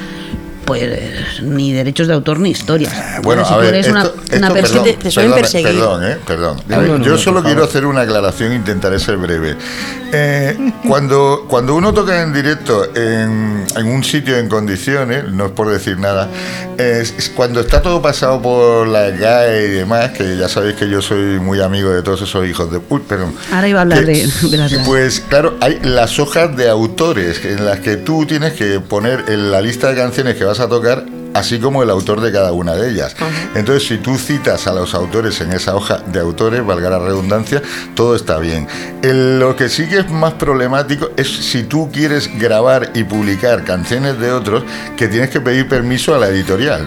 [0.78, 2.92] pues ni derechos de autor ni historias.
[3.22, 4.82] Bueno, si a ver, esto, una, esto, una perdón, persona...
[4.84, 5.68] te- te suelen perdón, perseguir.
[5.80, 6.56] Perdón, eh, perdón.
[6.68, 9.56] No, ver, no, no, yo no, solo quiero hacer una aclaración, intentaré ser breve.
[10.12, 15.52] Eh, cuando, cuando uno toca en directo en, en un sitio en condiciones, no es
[15.52, 16.28] por decir nada,
[16.78, 21.00] es, cuando está todo pasado por la GAE y demás, que ya sabéis que yo
[21.02, 22.80] soy muy amigo de todos esos hijos de...
[22.88, 23.34] Uy, perdón.
[23.52, 24.72] Ahora iba a hablar Que- de, de las.
[24.86, 29.50] Pues claro, hay las hojas de autores en las que tú tienes que poner en
[29.50, 32.74] la lista de canciones que vas a tocar, así como el autor de cada una
[32.74, 33.14] de ellas.
[33.54, 37.62] Entonces, si tú citas a los autores en esa hoja de autores, valga la redundancia,
[37.94, 38.66] todo está bien.
[39.02, 43.64] El- lo que sí que es más problemático es si tú quieres grabar y publicar
[43.64, 44.64] canciones de otros,
[44.96, 46.86] que tienes que pedir permiso a la editorial.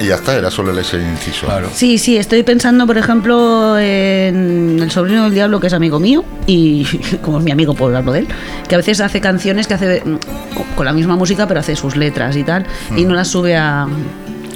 [0.00, 1.46] Y ya está, era solo ese inciso.
[1.46, 1.68] Claro.
[1.74, 6.24] Sí, sí, estoy pensando, por ejemplo, en el sobrino del diablo, que es amigo mío,
[6.46, 6.86] y
[7.22, 8.28] como es mi amigo, puedo hablarlo de él,
[8.66, 11.96] que a veces hace canciones que hace mm, con la misma música, pero hace sus
[11.96, 12.64] letras y tal,
[12.96, 13.86] y no las sube a,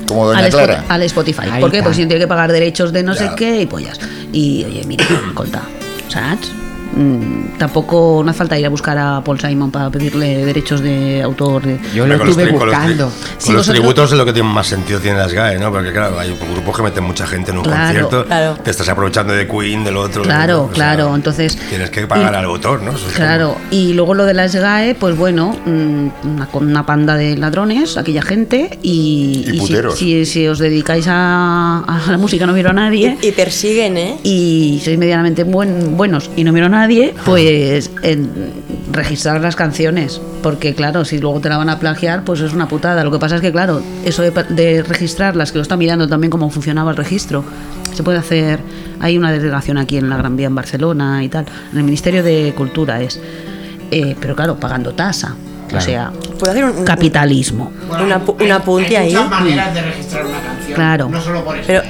[0.08, 0.84] Como Doña al, Clara.
[0.88, 1.42] al Spotify.
[1.50, 1.76] Ahí ¿Por qué?
[1.78, 1.84] está.
[1.90, 4.00] Porque si tiene que pagar derechos de no sé qué y pollas.
[4.32, 5.04] Y oye, mira,
[5.34, 5.60] conta,
[6.08, 6.63] ¿sabes?
[6.96, 11.22] Mm, tampoco no hace falta ir a buscar a Paul Simon para pedirle derechos de
[11.22, 11.62] autor.
[11.66, 11.78] De...
[11.94, 13.04] Yo lo estuve tri- con los tri- buscando.
[13.04, 15.72] Con Si los vosotros- tributos es lo que tiene más sentido tiene las GAE, ¿no?
[15.72, 18.54] Porque claro, hay grupos que meten mucha gente en un Claro, concierto, claro.
[18.62, 20.22] te estás aprovechando de Queen, del otro.
[20.22, 22.92] Claro, o sea, claro, entonces- Tienes que pagar y- al autor, ¿no?
[22.92, 26.86] Eso es Claro, y luego lo de las GAE, pues bueno, mm, una, con una
[26.86, 29.98] panda de ladrones, aquella gente, y, Y si- puteros.
[29.98, 34.16] si, si os dedicáis a, a la música no miro a nadie, Y persiguen, ¿eh?
[34.22, 36.73] y sois medianamente buen- buenos y no miro a nadie,
[37.24, 38.30] pues en-
[38.92, 40.20] registrar las canciones.
[40.42, 43.02] Porque claro, si luego te la van a plagiar, pues es una putada.
[43.04, 46.30] Lo que pasa es que, claro, eso de, de registrarlas, que lo está mirando también
[46.30, 47.44] cómo funcionaba el registro,
[47.94, 48.60] se puede hacer.
[49.00, 51.46] Hay una delegación aquí en la Gran Vía en Barcelona y tal.
[51.72, 53.20] En el Ministerio de Cultura es.
[53.90, 55.34] Eh, pero claro, pagando tasa.
[55.64, 55.84] O Claro.
[55.84, 57.72] sea, Puedo hacer un, un- capitalismo.
[57.90, 59.14] una pu- un apunte ahí.
[59.14, 60.74] maneras de registrar una canción.
[60.74, 61.08] Claro.
[61.08, 61.64] No solo por eso.
[61.66, 61.82] Pero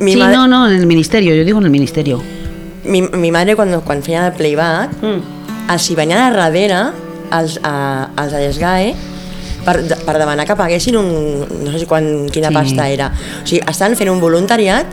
[0.00, 2.22] mi, sí, madre, no, no, en el ministerio, yo digo en el ministerio.
[2.84, 4.96] Mi, mi madre, quan, quan feia de playback,
[5.72, 6.80] els hi venia de darrere
[7.30, 8.94] als, a, als Allesgae
[9.64, 11.08] per, de- per demanar que paguessin un...
[11.64, 12.54] no sé si quan, quina Sí.
[12.54, 13.12] pasta era.
[13.42, 14.86] O sigui, estaven fent un voluntariat,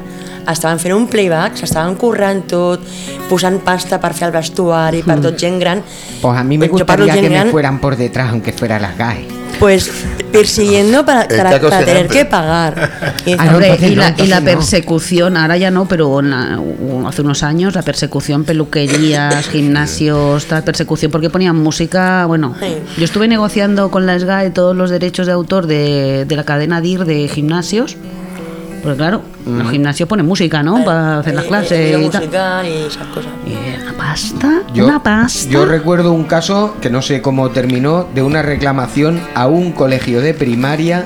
[0.52, 2.82] estaven fent un playback, s'estaven currant tot,
[3.30, 5.84] posant pasta per fer el vestuari, per tot gent gran.
[6.22, 9.28] Pues a mí me gustaría que me gran, fueran por detrás, aunque fuera las GAE.
[9.60, 9.92] Pues
[10.32, 12.92] persiguiendo para, para, para tener que pagar.
[13.26, 14.46] Y Ah, no, y, no, la, y la no.
[14.46, 16.60] persecución, ahora ya no, pero en la-
[17.08, 22.26] hace unos años, la persecución, peluquerías, gimnasios, tal persecución, porque ponían música.
[22.26, 22.78] Bueno, Sí.
[22.98, 26.80] yo estuve negociando con la SGAE todos los derechos de autor de, de la cadena
[26.80, 27.98] DIR de gimnasios.
[28.82, 30.84] Porque claro, los gimnasios ponen música, ¿no?
[30.84, 32.68] Para hacer las clases y, y tal.
[32.68, 33.32] y esas cosas.
[33.46, 35.50] Y una pasta, una pasta.
[35.50, 40.22] yo recuerdo un caso que no sé cómo terminó de una reclamación a un colegio
[40.22, 41.06] de primaria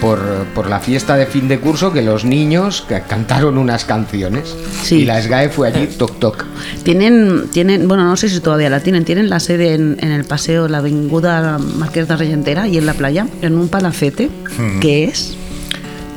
[0.00, 0.20] por,
[0.54, 4.98] por la fiesta de fin de curso que los niños cantaron unas canciones Sí.
[5.00, 6.44] y la SGAE fue allí toc toc.
[6.84, 10.24] Tienen, tienen, bueno, no sé si todavía la tienen, tienen la sede en, en el
[10.24, 14.30] paseo, la avenida Marqués de Regentera y en la playa, en un palacete,
[14.80, 15.36] que es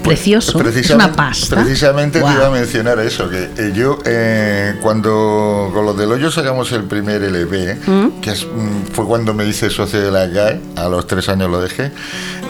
[0.03, 1.55] precioso, es una pasta.
[1.57, 6.31] Precisamente te iba a mencionar eso, que eh, yo eh, cuando con los del hoyo
[6.31, 8.21] sacamos el primer LP, ¿Mm?
[8.21, 11.49] que es, mm, fue cuando me hice socio de la GAE, a los tres años
[11.49, 11.91] lo dejé,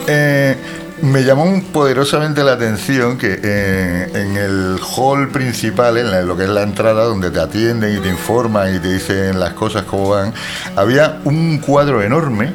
[0.06, 0.56] eh,
[1.02, 6.44] me llamó poderosamente la atención que eh, en el hall principal, en la- lo que
[6.44, 10.10] es la entrada donde te atienden y te informan y te dicen las cosas cómo
[10.10, 10.32] van,
[10.76, 12.52] había un cuadro enorme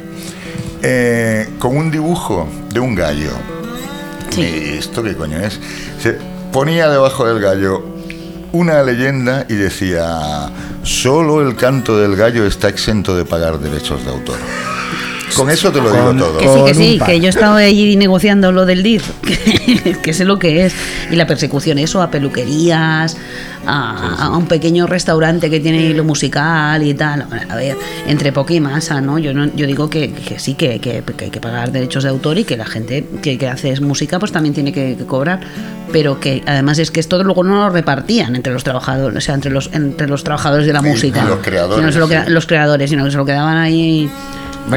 [0.82, 3.32] eh, con un dibujo de un gallo.
[4.38, 5.58] ¿Y ¿Esto qué coño es?
[6.00, 6.16] Se
[6.52, 7.84] ponía debajo del gallo
[8.52, 10.48] una leyenda y decía,
[10.84, 14.36] solo el canto del gallo está exento de pagar derechos de autor.
[15.36, 16.38] Con eso te lo digo Con- todo.
[16.38, 20.24] Que sí, que sí, que yo estaba allí negociando lo del DIF, que, que sé
[20.24, 20.74] lo que es.
[21.10, 23.16] Y la persecución, eso, a peluquerías,
[23.66, 27.26] a, a un pequeño restaurante que tiene hilo musical y tal.
[27.48, 29.18] A ver, entre poca y masa, ¿no?
[29.18, 32.10] Yo, no, yo digo que, que sí, que, que- que hay que pagar derechos de
[32.10, 35.40] autor y que la gente que, que hace música pues también tiene que, que cobrar.
[35.92, 39.34] Pero que además es que esto luego no lo repartían entre los trabajadores, o sea,
[39.34, 41.24] entre los, entre los trabajadores de la Y- y música.
[41.24, 42.30] los creadores, Sino que se lo sí.
[42.30, 44.10] los creadores, sino que se lo quedaban ahí.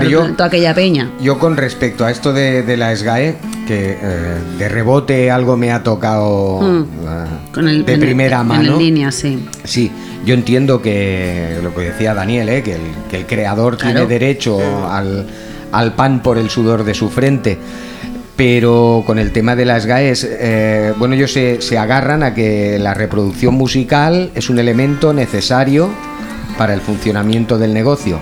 [0.09, 1.11] Yo- toda aquella peña.
[1.21, 3.35] Yo con respecto a esto de, de la SGAE,
[3.67, 6.85] que eh, de rebote algo me ha tocado Mm.
[7.07, 8.73] ah, Con el, de primera mano.
[8.73, 9.47] En línea, sí.
[9.63, 9.91] Sí,
[10.25, 12.63] yo entiendo que lo que decía Daniel, ¿eh?
[12.63, 13.93] que, el, que el creador Claro.
[14.07, 15.27] tiene derecho al,
[15.71, 17.57] al pan por el sudor de su frente.
[18.35, 22.79] Pero con el tema de las GAES, eh, bueno, ellos se, se agarran a que
[22.79, 25.89] la reproducción musical es un elemento necesario
[26.57, 28.19] para el funcionamiento del negocio.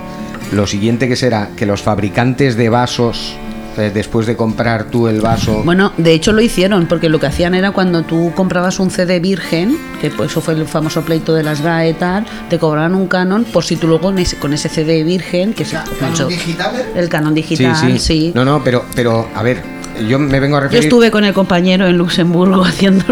[0.51, 3.35] Lo siguiente que será que los fabricantes de vasos,
[3.77, 7.27] eh, después de comprar tú el vaso, Bueno, de hecho lo hicieron, porque lo que
[7.27, 11.35] hacían era cuando tú comprabas un CD virgen, que pues eso fue el famoso pleito
[11.35, 14.53] de las GAE y tal, te cobraban un canon por si tú luego ese- con
[14.53, 16.71] ese CD virgen, que es ¿Canon digital?
[16.95, 18.31] el canon sí, digital, sí, sí.
[18.33, 19.61] No, no, pero, pero a ver,
[20.09, 20.85] yo me vengo a Yo referir.
[20.85, 23.05] estuve con el compañero en Luxemburgo haciendo,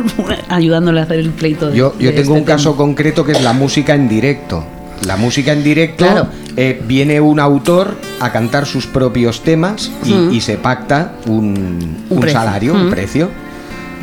[0.50, 1.70] ayudándole a hacer el pleito.
[1.70, 2.78] de- Yo, yo de tengo este un caso tema.
[2.78, 4.66] concreto que es la música en directo.
[5.06, 6.28] La música en directo, Claro.
[6.56, 10.34] eh, viene un autor a cantar sus propios temas y, Mm.
[10.34, 13.30] y se pacta un, Un salario, un precio.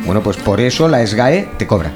[0.07, 1.91] Bueno, pues por eso la SGAE te cobra.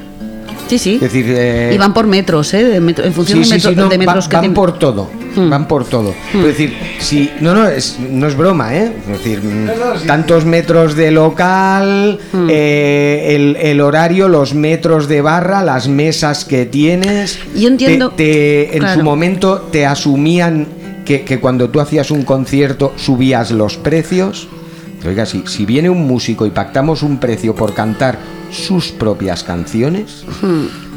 [0.69, 0.95] Sí, sí.
[0.97, 2.65] Es decir, eh, y van por metros, ¿eh?
[2.65, 4.79] De metro- en función sí, de, metro- sí, no, de metros va- que van por
[4.79, 5.51] todo, Mm.
[5.51, 6.15] van por todo.
[6.35, 8.93] Es decir, si no, no es, no es broma, ¿eh?
[9.13, 12.47] Es decir, mm, tantos metros de local, Mm.
[12.51, 17.39] eh, el, el horario, los metros de barra, las mesas que tienes.
[17.55, 18.99] Yo entiendo- Te, te- en claro.
[19.01, 20.67] su momento te asumían
[21.05, 24.49] que, que cuando tú hacías un concierto subías los precios.
[25.07, 28.19] Oiga, si, si viene un músico y pactamos un precio por cantar
[28.51, 30.25] sus propias canciones,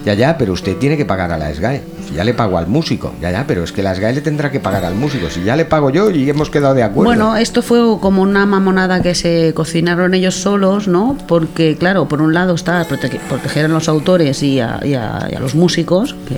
[0.05, 1.81] ya, ya, pero usted tiene que pagar a la SGAE.
[2.15, 4.59] Ya le pago al músico, ya, ya, pero es que la SGAE le tendrá que
[4.59, 5.29] pagar al músico.
[5.29, 7.05] Si ya le pago yo y hemos quedado de acuerdo.
[7.09, 11.17] Bueno, esto fue como una mamonada que se cocinaron ellos solos, ¿no?
[11.27, 15.27] Porque, claro, por un lado está prote- proteger a los autores y a, y a-
[15.31, 16.35] y a los músicos, que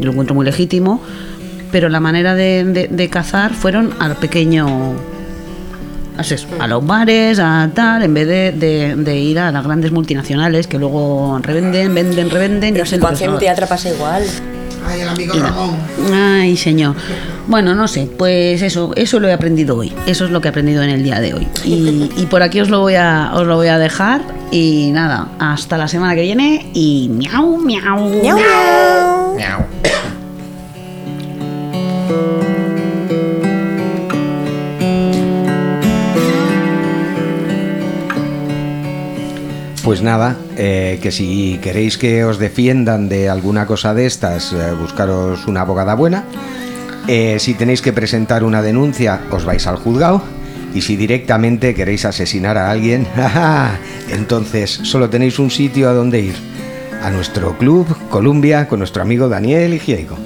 [0.00, 1.00] yo lo encuentro muy legítimo,
[1.70, 4.94] pero la manera de- de cazar fueron al pequeño.
[6.16, 9.64] Así es, a los bares, a tal, en vez de, de- de ir a las
[9.64, 12.74] grandes multinacionales que luego revenden, venden, revenden.
[13.00, 13.38] Quan que fem son.
[13.38, 14.22] teatre passa igual.
[14.86, 15.76] Ay, el amigo Ramón.
[16.12, 16.94] Ay, señor.
[17.46, 19.90] Bueno, no sé, pues eso, eso lo he aprendido hoy.
[20.06, 21.48] Eso es lo que he aprendido en el día de hoy.
[21.64, 24.20] Y, y por aquí os lo voy a, os lo voy a dejar.
[24.50, 26.66] Y nada, hasta la semana que viene.
[26.74, 28.08] Y miau, miau.
[28.22, 29.34] Miau, miau.
[29.36, 29.60] Miau.
[39.84, 44.72] Pues nada, eh, que si queréis que os defiendan de alguna cosa de estas, eh,
[44.72, 46.24] buscaros una abogada buena.
[47.06, 50.22] Eh, si tenéis que presentar una denuncia, os vais al juzgado.
[50.74, 53.06] Y si directamente queréis asesinar a alguien,
[54.10, 56.34] entonces solo tenéis un sitio a donde ir.
[57.02, 60.16] A nuestro club, Columbia, con nuestro amigo Daniel y Gieico.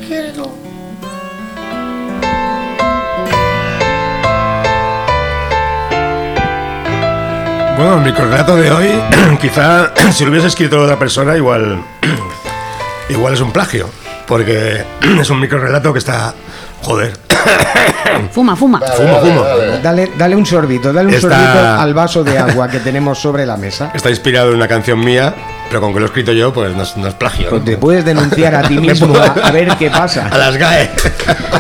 [7.78, 8.88] Bueno, el microrelato de hoy,
[9.40, 11.80] quizá si lo hubiese escrito otra persona, igual,
[13.08, 13.88] igual es un plagio.
[14.26, 14.84] Porque
[15.20, 16.34] es un microrelato que está.
[16.82, 17.12] Joder.
[18.32, 18.80] Fuma, fuma.
[18.80, 19.44] Fumo, fumo.
[19.82, 23.46] Dale, dale un sorbito, dale un Está- sorbito al vaso de agua que tenemos sobre
[23.46, 23.90] la mesa.
[23.94, 25.34] Está inspirado en una canción mía,
[25.68, 27.44] pero con que lo he escrito yo, pues no es, no es plagio.
[27.46, 27.50] ¿no?
[27.50, 30.28] Pues te puedes denunciar a ti mismo a, a ver qué pasa.
[30.31, 30.90] A las GAE.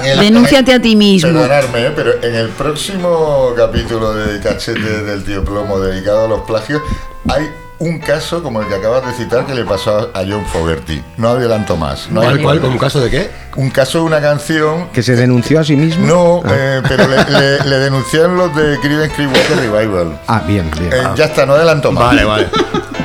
[0.04, 1.30] El- Denúnciate a ti mismo.
[1.32, 1.92] Perdonadme, ¿eh?
[1.94, 6.80] pero en el próximo capítulo de Cachete del Tío Plomo dedicado a los plagios,
[7.28, 7.48] hay
[7.80, 11.00] un caso como el que acabas de citar que le pasó a John Fogerty.
[11.16, 12.10] No adelanto más.
[12.10, 12.60] No ¿Cuál, cuál?
[12.60, 13.30] ¿Con un caso de qué?
[13.54, 14.88] Un caso de una canción.
[14.88, 16.04] ¿Que se denunció a sí mismo?
[16.06, 20.18] No, Ah, eh, pero le, le- le denunciaron los de Creedence Clearwater Revival.
[20.26, 20.92] Ah, bien, bien.
[20.92, 22.04] Eh, ya está, no adelanto más.
[22.06, 22.48] Vale, vale.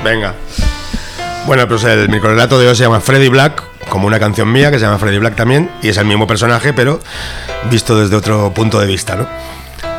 [0.03, 0.33] Venga.
[1.45, 4.79] Bueno, pues el microrelato de hoy se llama Freddy Black, como una canción mía que
[4.79, 7.01] se llama Freddy Black también, y es el mismo personaje, pero
[7.69, 9.27] visto desde otro punto de vista, ¿no?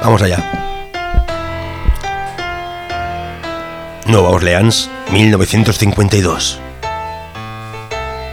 [0.02, 0.42] Vamos allá.
[4.06, 6.60] Nueva Orleans, 1952.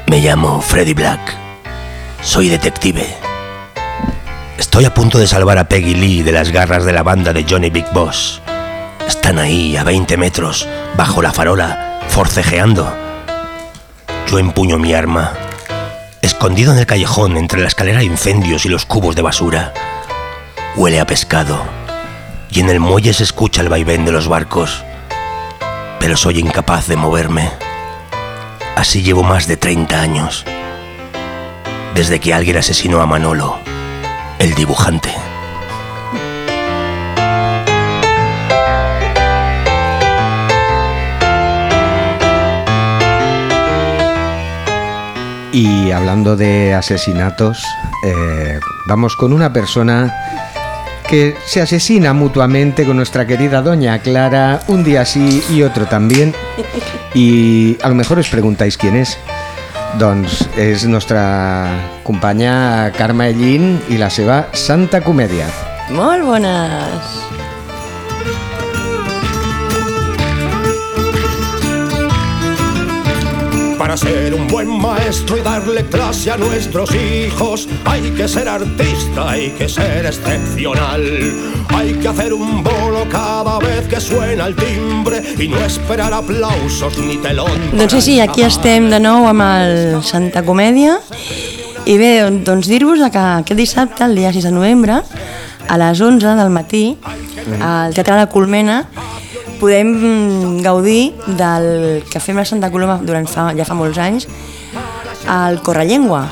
[0.08, 1.19] Me llamo Freddy Black.
[2.21, 3.17] Soy detective.
[4.58, 7.45] Estoy a punto de salvar a Peggy Lee de las garras de la banda de
[7.47, 8.41] Johnny Big Boss.
[9.05, 12.93] Están ahí, a 20 metros, bajo la farola, forcejeando.
[14.28, 15.32] Yo empuño mi arma,
[16.22, 19.74] escondido en el callejón entre la escalera de incendios y los cubos de basura.
[20.76, 21.64] Huele a pescado
[22.51, 24.84] y en el muelle se escucha el vaivén de los barcos,
[26.01, 27.49] pero soy incapaz de moverme.
[28.76, 30.45] Así llevo más de 30 años,
[31.95, 33.57] desde que alguien asesinó a Manolo,
[34.38, 35.14] el dibujante.
[45.54, 47.64] Y hablando de asesinatos,
[48.06, 50.14] eh, vamos con una persona
[51.10, 56.34] que se asesina mutuamente con nuestra querida doña Clara, un día sí y otro también.
[57.14, 59.18] Y a lo mejor os preguntáis quién es.
[59.99, 61.68] Doncs és nostra
[62.08, 65.52] companya Carme Ellín i la seva Santa Comèdia.
[65.91, 67.40] Molt bones!
[73.91, 79.31] Para ser un buen maestro y darle clase a nuestros hijos, hay que ser artista,
[79.31, 81.03] hay que ser excepcional.
[81.67, 86.97] Hay que hacer un bolo cada vez que suena el timbre y no esperar aplausos
[86.99, 87.51] ni telón.
[87.73, 90.95] Doncs sí, sí, aquí estem de nou amb el Santa Comèdia
[91.83, 92.13] i bé,
[92.47, 95.01] doncs dir-vos que aquest dissabte, el dia 6 de novembre,
[95.67, 96.95] a les 11 del matí,
[97.59, 98.85] al Teatre de la Colmena,
[99.62, 104.26] podem mm, gaudir del que fem a Santa Coloma durant fa, ja fa molts anys,
[105.30, 106.26] al Correllengua.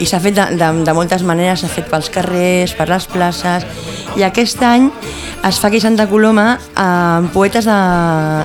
[0.00, 3.66] I s'ha fet de, de, de moltes maneres, s'ha fet pels carrers, per les places,
[4.16, 4.86] i aquest any
[5.48, 7.80] es fa aquí a Santa Coloma amb poetes de,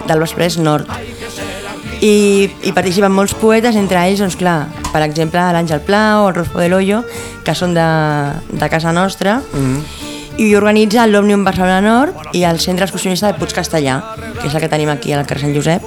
[0.09, 0.89] del Vesprès Nord.
[2.01, 6.36] I, i participen molts poetes, entre ells, doncs clar, per exemple, l'Àngel Pla o el
[6.41, 7.05] Rospo de l'Ollo,
[7.45, 7.88] que són de,
[8.51, 10.04] de casa nostra, mm.
[10.38, 13.99] I organitza l'Òmnium Barcelona Nord i el Centre Excursionista de Puig Castellà,
[14.39, 15.86] que és el que tenim aquí al carrer Sant Josep.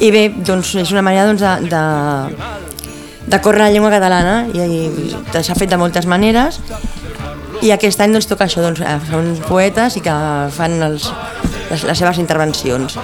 [0.00, 4.64] I bé, doncs és una manera doncs, de, de, de córrer la llengua catalana i,
[4.64, 6.60] i s'ha fet de moltes maneres
[7.60, 8.80] i aquest any doncs, toca això, doncs,
[9.10, 10.14] són poetes i que
[10.56, 11.10] fan els,
[11.68, 12.96] les, les seves intervencions.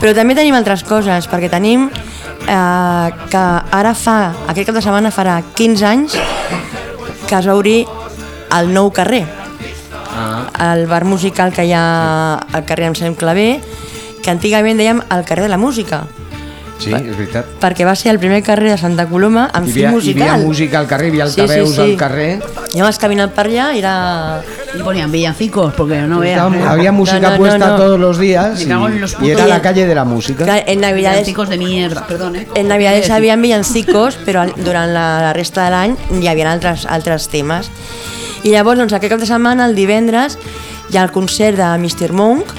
[0.00, 3.44] Però també tenim altres coses, perquè tenim eh, que
[3.78, 4.18] ara fa,
[4.50, 6.18] aquest cap de setmana farà 15 anys
[7.28, 7.84] que es va obrir
[8.56, 9.22] el nou carrer,
[10.72, 13.60] El bar musical que hi ha al carrer Anselm Clavé,
[14.22, 16.04] que antigament dèiem el carrer de la música,
[16.80, 17.44] Sí, és veritat.
[17.60, 20.28] perquè va ser el primer carrer de Santa Coloma amb Hi fil havia, hi musical.
[20.30, 22.42] havia música al carrer, hi havia altaveus al carrer.
[22.74, 24.40] Anaves caminant per allà i era...
[24.72, 26.38] Y ponían villancicos, porque no veas.
[26.38, 26.68] Estaba- ¿eh?
[26.68, 27.76] Había música No, no, puesta no, no.
[27.76, 28.68] todos los días y,
[29.26, 30.44] y era la calle de la música.
[30.44, 32.48] Clar, en Navidades, Villancicos de mierda, perdón, ¿eh?
[32.54, 36.50] en Navidades hi havia villancicos, però al- durant la, la resta de l'any hi havia
[36.50, 37.68] altres, altres temes.
[38.42, 40.38] I llavors, doncs, aquest cap de setmana, el divendres,
[40.90, 42.12] hi ha el concert de Mr.
[42.16, 42.54] Monk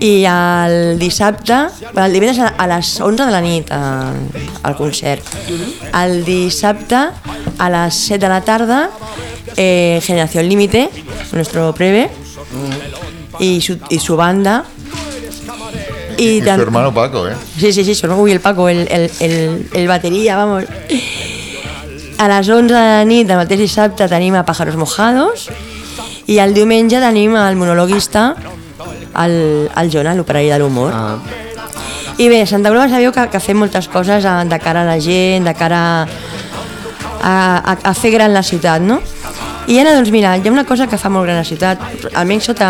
[0.00, 1.58] i el dissabte,
[1.92, 5.24] el divendres a les 11 de la nit eh, el concert.
[6.00, 7.02] El dissabte
[7.58, 8.88] a les 7 de la tarda
[9.56, 10.88] eh, Generación Límite,
[11.32, 12.10] nuestro preve,
[13.38, 14.64] y su, y su banda.
[16.16, 17.34] Y su hermano Paco, ¿eh?
[17.58, 20.64] Sí, sí, sí, son, uy, el Paco, el, el, el, el bateria, vamos.
[22.18, 25.48] A les 11 de la nit del mateix dissabte tenim a Pájaros Mojados
[26.30, 28.34] i el diumenge tenim el monologuista,
[29.24, 29.34] el,
[29.68, 30.92] el Jonah, l'operari de l'humor.
[30.94, 31.18] Ah.
[32.16, 35.00] I bé, Santa Coloma sabeu que, que fem moltes coses a, de cara a la
[35.02, 39.00] gent, de cara a, a, a fer gran la ciutat, no?
[39.66, 41.82] I ara, doncs mira, hi ha una cosa que fa molt gran la ciutat,
[42.14, 42.68] almenys sota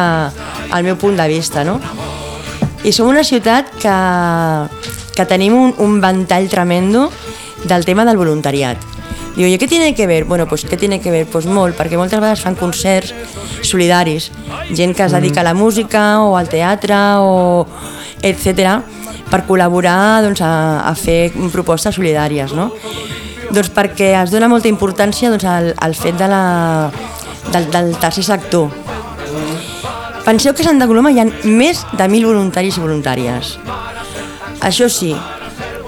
[0.73, 1.77] el meu punt de vista, no?
[2.85, 3.95] I som una ciutat que,
[5.17, 7.11] que tenim un, un ventall tremendo
[7.69, 8.94] del tema del voluntariat.
[9.35, 10.25] Diu, ¿y qué tiene que ver?
[10.25, 11.27] Bueno, pues ¿qué tiene que ver?
[11.27, 13.15] Pues molt, perquè moltes vegades fan concerts
[13.67, 14.31] solidaris,
[14.71, 17.67] gent que es dedica a la música o al teatre o
[18.23, 18.79] etc
[19.31, 22.71] per col·laborar doncs, a, a fer propostes solidàries, no?
[23.51, 26.45] Doncs perquè es dona molta importància doncs, al, al fet de la,
[27.51, 28.71] del, del tercer sector,
[30.25, 33.51] Penseu que a Santa Coloma hi ha més de 1.000 voluntaris i voluntàries.
[34.65, 35.11] Això sí,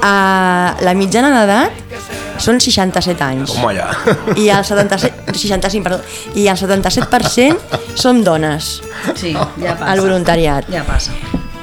[0.04, 3.50] a la mitjana d'edat són 67 anys.
[3.54, 3.88] Como allá.
[4.36, 6.00] I el 77, 65, perdó,
[6.34, 8.80] i el 77% són dones
[9.14, 9.92] Sí, ya pasa.
[9.92, 10.68] al voluntariat.
[10.72, 11.12] Ya pasa.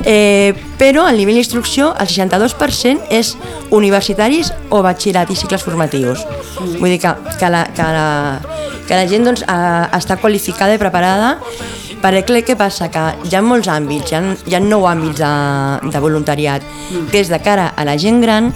[0.06, 3.38] Eh, però al nivell d'instrucció el 62% és
[3.72, 6.26] universitaris o batxillerat i cicles formatius.
[6.60, 8.42] Vull dir que, que, la, que, la,
[8.88, 11.38] que la gent doncs, eh, està qualificada i preparada
[12.04, 12.90] perquè què passa?
[12.92, 16.66] Que hi ha molts àmbits, hi ha, hi ha nou àmbits de, de voluntariat,
[17.12, 18.52] que és de cara a la gent gran,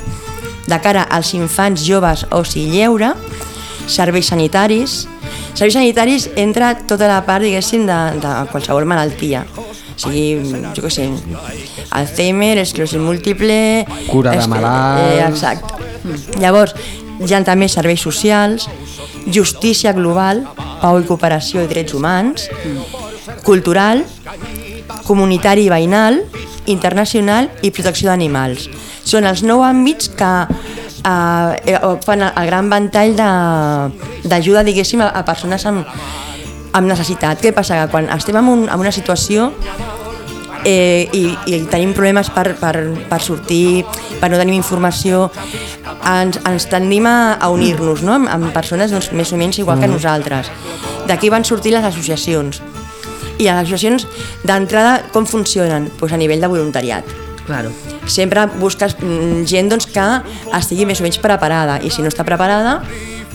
[0.67, 3.13] de cara als infants, joves, oci i lleure,
[3.87, 5.05] serveis sanitaris.
[5.53, 9.45] Serveis sanitaris entra tota la part, diguéssim, de, de qualsevol malaltia.
[9.57, 10.27] O sigui,
[10.77, 11.07] jo què sé,
[11.97, 13.57] Alzheimer, esclerosi múltiple...
[14.11, 15.07] Cura de malalts.
[15.07, 16.37] Eh, exacte.
[16.37, 16.75] Llavors,
[17.17, 18.67] hi ha també serveis socials,
[19.33, 20.43] justícia global,
[20.83, 22.45] pau i cooperació i drets humans,
[23.47, 24.03] cultural,
[25.07, 26.21] comunitari i veïnal,
[26.67, 28.67] internacional i protecció d'animals.
[29.07, 30.31] Són els nou àmbits que
[31.07, 35.85] eh, eh, fan el gran ventall de- d'ajuda, diguéssim, a, a persones amb,
[36.75, 37.39] amb necessitat.
[37.41, 37.79] Què passa?
[37.85, 39.51] Que quan estem en, un, en una situació
[40.65, 42.73] eh, i, i tenim problemes per, per,
[43.09, 43.85] per sortir,
[44.19, 45.29] per no tenim informació,
[46.03, 48.17] ens, ens tendim a, a unir-nos no?
[48.19, 49.95] amb, amb persones doncs, més o menys igual que Mhm.
[49.95, 50.51] nosaltres.
[51.07, 52.59] D'aquí van sortir les associacions.
[53.37, 54.07] I les associacions,
[54.43, 55.91] d'entrada, com funcionen?
[55.99, 57.05] Pues a nivell de voluntariat.
[57.47, 57.71] Claro.
[58.05, 60.03] Sempre busques mm, gent doncs, que
[60.57, 62.81] estigui més o menys preparada i si no està preparada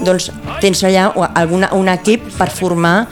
[0.03, 3.07] doncs tens allà alguna, un equip per formar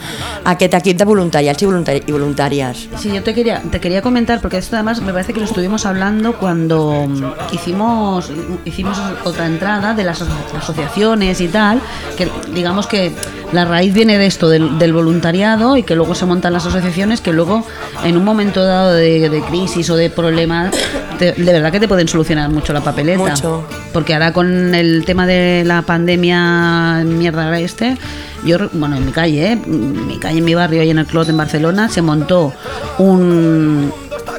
[0.48, 2.80] aquest equip de voluntariats i, voluntari i voluntàries.
[2.98, 5.86] Sí, yo te quería, te quería comentar, porque esto además me parece que lo estuvimos
[5.86, 7.06] hablando cuando
[7.52, 8.30] hicimos,
[8.64, 11.80] hicimos otra entrada de las aso- asociaciones y tal,
[12.16, 13.12] que digamos que
[13.52, 17.20] la raíz viene de esto, del, del voluntariado, y que luego se montan las asociaciones
[17.20, 17.66] que luego
[18.04, 20.72] en un momento dado de, de crisis o de problemas,
[21.18, 23.18] te- de verdad que te pueden solucionar mucho la papeleta.
[23.18, 23.64] Mucho.
[23.92, 27.96] Porque ahora con el tema de la pandemia, mierda este,
[28.44, 29.58] yo, bueno, en mi calle, ¿eh?
[29.66, 32.52] en mi calle, en mi barrio, ahí en el Clot, en Barcelona, se montó
[32.98, 33.92] un,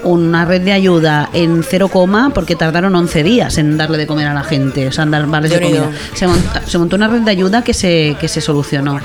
[0.04, 4.28] una red de ayuda en cero coma porque tardaron 11 días en darle de comer
[4.28, 5.92] a la gente, o sea, en dar de comida.
[6.14, 9.00] Se montó, se montó una red de ayuda que se, que se solucionó.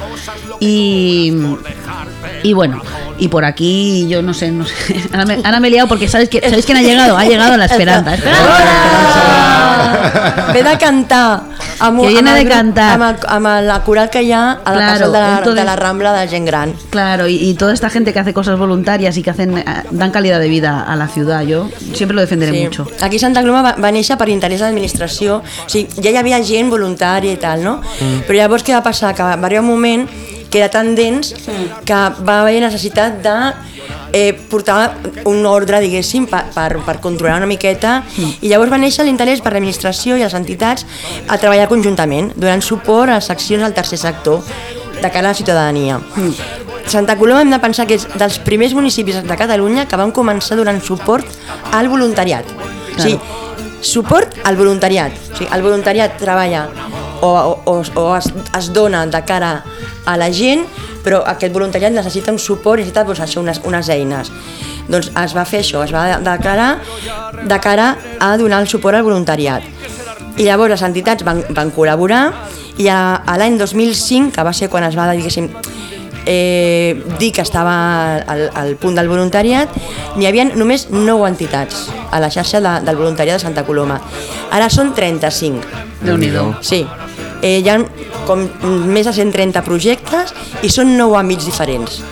[0.61, 1.33] Y,
[2.49, 2.81] y bueno,
[3.19, 4.75] y por aquí yo no sé, no sé.
[5.13, 7.57] Ahora me, ahora me he liado porque sabes que sabéis quién ha llegado, ha llegado
[7.57, 8.15] la Esperanza.
[8.27, 10.53] Ah!
[10.53, 11.43] Ve de cantar
[11.81, 12.93] amb, Que viene amb de cantar.
[12.95, 15.55] amb, el, amb la coral que hi ha a la Claro, casa de la, entonces-
[15.57, 16.75] de la Rambla de gent gran.
[16.91, 20.11] Claro, y, y toda esta gente que hace cosas voluntarias y que hacen eh, dan
[20.11, 22.87] calidad de vida a la ciudad, yo siempre lo defenderé mucho.
[23.01, 26.41] Aquí Santa Coloma va, va néixer per interès de l'administració, o sigui, ja hi havia
[26.45, 27.81] gent voluntària i tal, no?
[28.01, 28.23] Mm.
[28.29, 29.15] Però llavors què va passar?
[29.15, 30.07] Que va arribar un moment
[30.51, 31.35] que era tan dens
[31.85, 33.37] que va haver necessitat de
[34.13, 39.07] eh, portar un ordre, diguéssim, per, per, per controlar una miqueta i llavors va néixer
[39.07, 40.87] l'interès per l'administració i les entitats
[41.29, 44.43] a treballar conjuntament, donant suport a les seccions del tercer sector
[44.97, 46.01] de cara a la ciutadania.
[46.87, 50.57] Santa Coloma hem de pensar que és dels primers municipis de Catalunya que van començar
[50.57, 51.27] donant suport
[51.75, 52.47] al voluntariat.
[52.95, 53.19] O sigui,
[53.83, 55.13] suport al voluntariat.
[55.33, 56.69] O sigui, el voluntariat treballa
[57.21, 57.31] o,
[57.65, 59.63] o, o, es, es dona de cara
[60.07, 60.65] a la gent,
[61.05, 64.33] però aquest voluntariat necessita un suport, necessita doncs, això, unes, unes eines.
[64.89, 66.77] Doncs es va fer això, es va declarar
[67.47, 69.63] de cara a donar el suport al voluntariat.
[70.37, 72.23] I llavors les entitats van, van col·laborar
[72.77, 75.49] i a, a l'any 2005, que va ser quan es va, diguéssim,
[76.27, 79.71] eh, dir que estava al, al punt del voluntariat,
[80.17, 84.01] n'hi havia només 9 entitats a la xarxa de, del voluntariat de Santa Coloma.
[84.51, 85.63] Ara són 35.
[86.03, 86.49] Déu-n'hi-do.
[86.61, 86.83] Sí.
[87.43, 87.79] Eh, hi ha
[88.27, 88.43] com
[88.91, 90.35] més de 130 projectes
[90.67, 92.03] i són 9 àmbits diferents.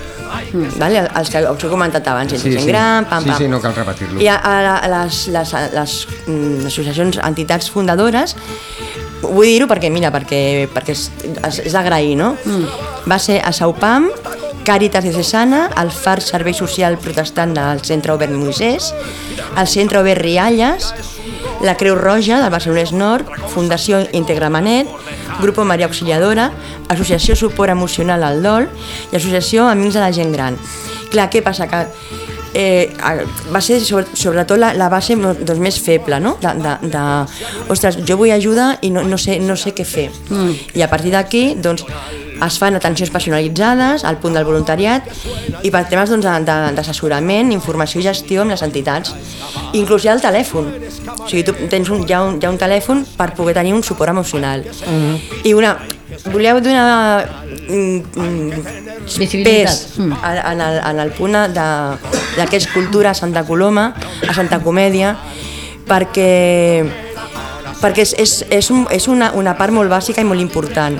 [0.79, 1.01] Vale?
[1.19, 2.69] Els que us he comentat abans, Sí, gent sí.
[2.69, 3.39] gran, pam, Sí, pam.
[3.39, 4.21] sí, no cal repetir-lo.
[4.23, 5.95] I a, a, a les, les, les
[6.29, 8.37] mm, associacions, entitats fundadores,
[9.31, 12.35] vull dir-ho perquè, mira, perquè, perquè és, és, és d'agrair, no?
[12.45, 12.67] Mm.
[13.11, 14.11] Va ser a Saupam,
[14.65, 18.95] Càritas Diocesana, el FAR Servei Social Protestant del Centre Obert Moisès,
[19.61, 20.89] el Centre Obert Rialles,
[21.65, 24.89] la Creu Roja del Barcelonès Nord, Fundació Integra Manet,
[25.41, 26.51] Grupo Maria Auxiliadora,
[26.89, 28.69] Associació Suport Emocional al Dol
[29.13, 30.57] i Associació Amics de la Gent Gran.
[31.13, 31.69] Clar, què passa?
[31.69, 31.85] Que
[32.55, 32.95] eh,
[33.53, 36.37] va ser sobre, sobretot la, la base doncs, més feble, no?
[36.41, 37.05] De, de, de,
[37.75, 40.11] ostres, jo vull ajuda i no, no, sé, no sé què fer.
[40.31, 40.53] Mm.
[40.79, 41.85] I a partir d'aquí, doncs,
[42.35, 45.07] es fan atencions personalitzades al punt del voluntariat
[45.63, 46.27] i per temes doncs,
[46.77, 49.15] d'assessorament, informació i gestió amb les entitats.
[49.75, 50.71] Inclús hi ha el telèfon.
[51.15, 53.75] O sigui, tu tens un, hi, ha un, hi ha un telèfon per poder tenir
[53.77, 54.67] un suport emocional.
[54.67, 55.45] Mm.
[55.47, 55.77] I una,
[56.33, 57.29] voleu donar
[57.69, 61.69] mm, mm, pes en el, en el punt de,
[62.37, 63.93] de que és cultura a Santa Coloma,
[64.29, 65.15] a Santa Comèdia,
[65.89, 66.85] perquè,
[67.81, 70.99] perquè és, és, és, un, és una, una part molt bàsica i molt important.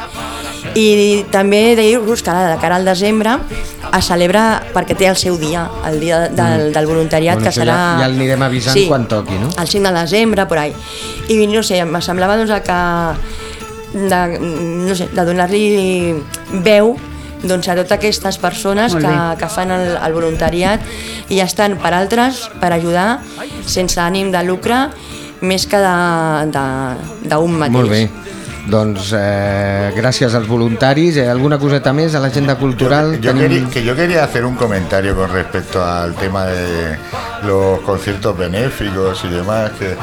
[0.75, 3.37] I també dir-vos que ara, de cara al desembre
[3.95, 7.75] es celebra perquè té el seu dia, el dia del, del voluntariat, Bueno, que serà...
[7.77, 9.51] ja- ja el anirem avisant quan toqui, no?
[9.61, 10.73] El 5 de desembre, por ahí.
[11.29, 12.79] I no sé, em semblava doncs, que
[13.95, 16.15] de, no sé, de donar-li
[16.67, 16.97] veu
[17.45, 20.81] doncs, a totes aquestes persones que, que fan el, el voluntariat
[21.29, 23.19] i ja estan per altres per ajudar
[23.69, 24.87] sense ànim de lucre
[25.45, 27.75] més que de- de- d'un mateix.
[27.77, 28.09] Molt bé.
[28.65, 31.19] Doncs eh, gràcies als voluntaris.
[31.21, 33.19] Eh, alguna coseta més a l'agenda cultural?
[33.21, 36.97] Yo Tenim- quería, que yo quería hacer un comentario con respecto al tema de
[37.45, 39.95] los conciertos benéficos y demás, que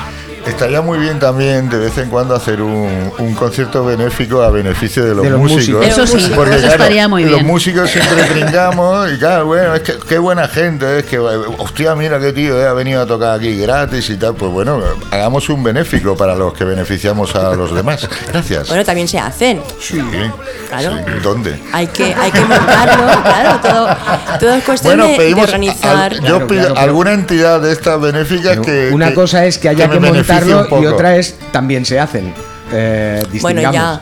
[0.46, 5.06] Estaría muy bien también de vez en cuando hacer un, un concierto benéfico a beneficio
[5.06, 5.86] de los, De los músicos.
[5.86, 5.88] músicos.
[5.88, 7.46] Eso sí, porque eso claro, estaría muy los bien.
[7.48, 12.20] músicos siempre brincamos y claro, bueno, es que qué buena gente, es que, hostia, mira
[12.20, 14.36] qué tío, eh, ha venido a tocar aquí gratis y tal.
[14.36, 14.82] Pues bueno,
[15.12, 18.08] hagamos un benéfico para los que beneficiamos a los demás.
[18.32, 18.68] Gracias.
[18.68, 19.62] Bueno, también se hacen.
[19.80, 20.02] Sí,
[20.70, 20.98] Claro.
[20.98, 21.04] sí.
[21.22, 21.60] ¿Dónde?
[21.74, 26.14] Hay que, hay que montarlo, claro, todo, todo es cuestión Bueno, de- de, pedimos organizar.
[26.14, 29.46] al- yo Claro, pido claro, pero- alguna entidad de estas benéficas que Una que- cosa
[29.46, 30.84] es que haya que, me beneficie poco.
[30.84, 32.34] y otra es también se hacen.
[32.73, 34.01] Eh, bueno, ya.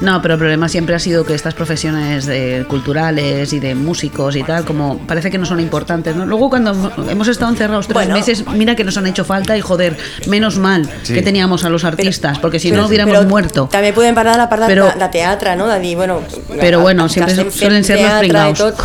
[0.00, 4.36] No, pero el problema siempre ha sido que estas profesiones de culturales y de músicos
[4.36, 6.24] y tal, como parece que no son importantes, ¿no?
[6.24, 6.70] Luego cuando
[7.10, 8.14] hemos estado encerrados tres Bueno.
[8.14, 9.96] meses, mira que nos han hecho falta y joder,
[10.28, 11.14] menos mal Sí.
[11.14, 13.68] que teníamos a los artistas, porque si Pero- no hubiéramos pero muerto.
[13.72, 15.66] També podem parlar de la part de, de teatre, no?
[15.80, 16.20] Dir, bueno...
[16.60, 18.78] Però bueno, que sempre estem suelen ser los tot.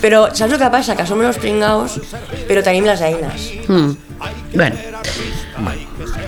[0.00, 0.96] Però saps el que passa?
[0.96, 2.00] Que som els pringaos,
[2.48, 3.50] però tenim les eines.
[3.68, 3.92] Hmm.
[4.54, 4.76] Bueno,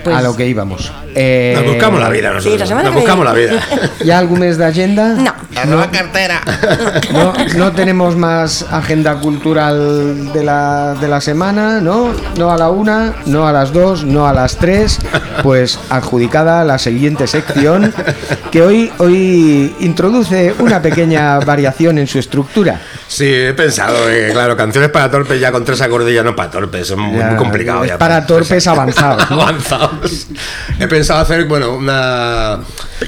[0.04, 0.92] pues- a lo que íbamos.
[1.14, 2.52] Eh, Nos buscamos la vida nosotros.
[2.54, 3.60] Sí, la semana Nos que buscamos la vida.
[4.04, 5.08] ¿Ya algo mes de agenda?
[5.14, 5.32] No.
[5.54, 6.40] La nueva cartera.
[7.12, 12.12] No, no tenemos más agenda cultural de la, de la semana, ¿no?
[12.38, 14.98] No a la una, no a las dos, no a las tres.
[15.42, 17.92] Pues adjudicada la siguiente sección,
[18.50, 22.80] que hoy, hoy introduce una pequeña variación en su estructura.
[23.14, 26.50] Sí, he pensado que, claro, canciones para torpes ya con tres acordes ya no para
[26.50, 27.98] torpes, son muy, Ya, muy complicado es ya.
[27.98, 29.42] para torpes avanzados, ¿no?
[29.42, 30.28] avanzados.
[30.80, 32.60] He pensado hacer, bueno, una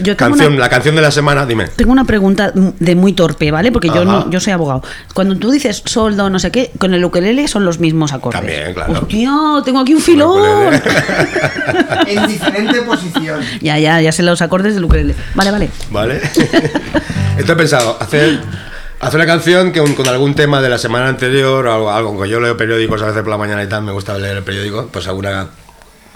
[0.03, 1.69] Yo canción, una- la canción de la semana, dime.
[1.69, 3.73] Tengo una pregunta de muy torpe, ¿vale?
[3.73, 4.83] Porque yo no, yo soy abogado.
[5.15, 8.39] Cuando tú dices soldo, no sé qué, con el ukelele son los mismos acordes.
[8.41, 8.93] También, claro.
[8.93, 9.31] Hostia,
[9.65, 10.75] tengo aquí un filón.
[12.07, 13.41] En diferente posición.
[13.63, 15.15] ya, ya, ya sé los acordes del ukelele.
[15.35, 15.71] Vale, vale.
[15.91, 16.21] ¿Vale?
[17.39, 18.41] Entonces he pensado hacer,
[19.01, 22.23] hacer una canción que un- con algún tema de la semana anterior o algo, algo
[22.23, 24.43] que yo leo periódicos a veces por la mañana y tal, me gusta leer el
[24.43, 25.49] periódico, pues alguna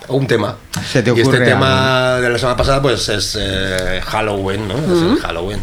[0.09, 0.57] un tema.
[0.91, 4.75] ¿Se te y este tema de la semana pasada pues es eh, Halloween, ¿no?
[4.79, 5.61] Es el Halloween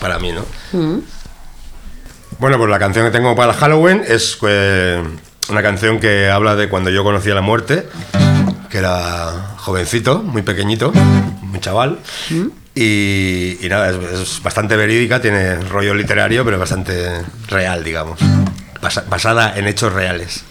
[0.00, 0.44] para mí, ¿no?
[2.38, 5.02] Bueno, pues la canción que tengo para el Halloween es eh,
[5.48, 7.86] una canción que habla de cuando yo conocí a la muerte,
[8.70, 10.92] que era jovencito, muy pequeñito,
[11.42, 11.98] muy chaval.
[12.78, 18.20] Y, nada, es, bastante verídica, tiene rollo literario, pero bastante real, digamos.
[18.82, 20.44] Basa- basada en hechos reales.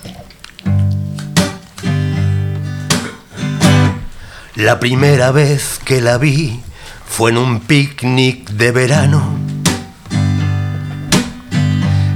[4.56, 6.62] La primera vez que la vi
[7.08, 9.38] fue en un picnic de verano.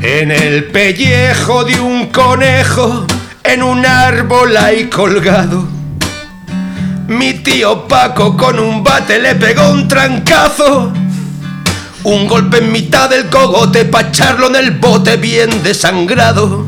[0.02, 3.06] En el pellejo de un conejo,
[3.44, 5.68] en un árbol ahí colgado.
[7.10, 10.94] Mi tío Paco con un bate le pegó un trancazo.
[12.04, 16.68] Un golpe en mitad del cogote pa' echarlo en el bote bien desangrado.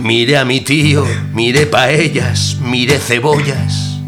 [0.00, 4.00] Miré a mi tío, miré paellas, miré cebollas.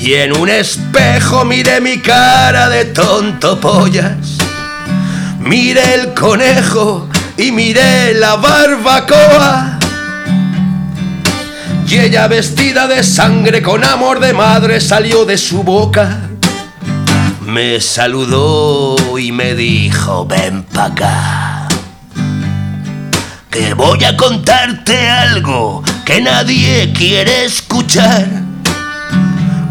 [0.00, 4.38] Y en un espejo miré mi cara de tonto pollas.
[5.40, 9.79] Miré el conejo y miré la barbacoa.
[11.90, 16.20] Y ella vestida de sangre con amor de madre salió de su boca.
[17.44, 21.68] Me saludó y me dijo, ven pa' acá.
[23.50, 28.24] Que voy a contarte algo que nadie quiere escuchar.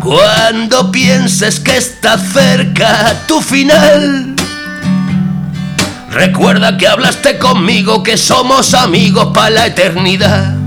[0.04, 4.36] Cuando pienses que está cerca tu final.
[6.12, 10.59] Recuerda que hablaste conmigo, que somos amigos para la eternidad.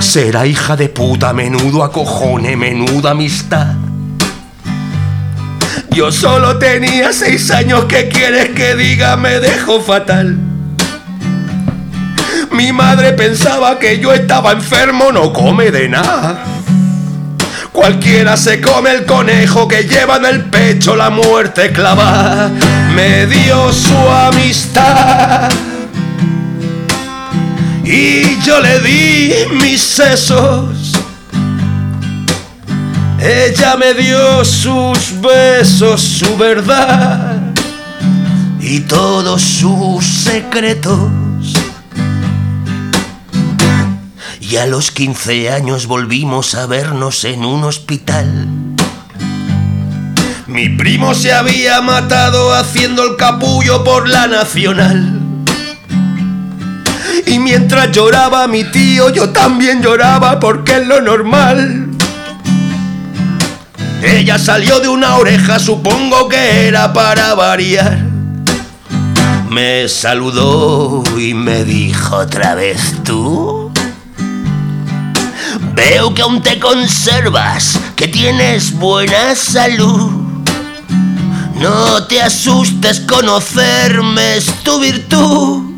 [0.00, 3.74] Será hija de puta, menudo acojone, menuda amistad.
[5.90, 9.16] Yo solo tenía seis años, ¿qué quieres que diga?
[9.16, 10.38] Me dejó fatal.
[12.52, 16.44] Mi madre pensaba que yo estaba enfermo, no come de nada.
[17.72, 22.50] Cualquiera se come el conejo que lleva en el pecho la muerte clavada.
[22.94, 25.50] Me dio su amistad.
[27.90, 29.32] Y yo le di
[29.62, 30.92] mis sesos.
[33.18, 37.40] Ella me dio sus besos, su verdad
[38.60, 41.10] y todos sus secretos.
[44.38, 48.48] Y a los 15 años volvimos a vernos en un hospital.
[50.46, 55.27] Mi primo se había matado haciendo el capullo por la nacional.
[57.26, 61.88] Y mientras lloraba mi tío, yo también lloraba porque es lo normal.
[64.02, 67.98] Ella salió de una oreja, supongo que era para variar.
[69.50, 73.72] Me saludó y me dijo otra vez tú.
[75.74, 80.10] Veo que aún te conservas, que tienes buena salud.
[81.56, 85.77] No te asustes, conocerme es tu virtud.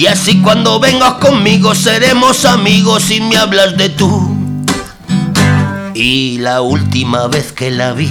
[0.00, 4.34] Y así cuando vengas conmigo seremos amigos y me hablas de tú.
[5.92, 8.10] Y la última vez que la vi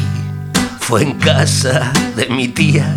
[0.80, 2.96] fue en casa de mi tía.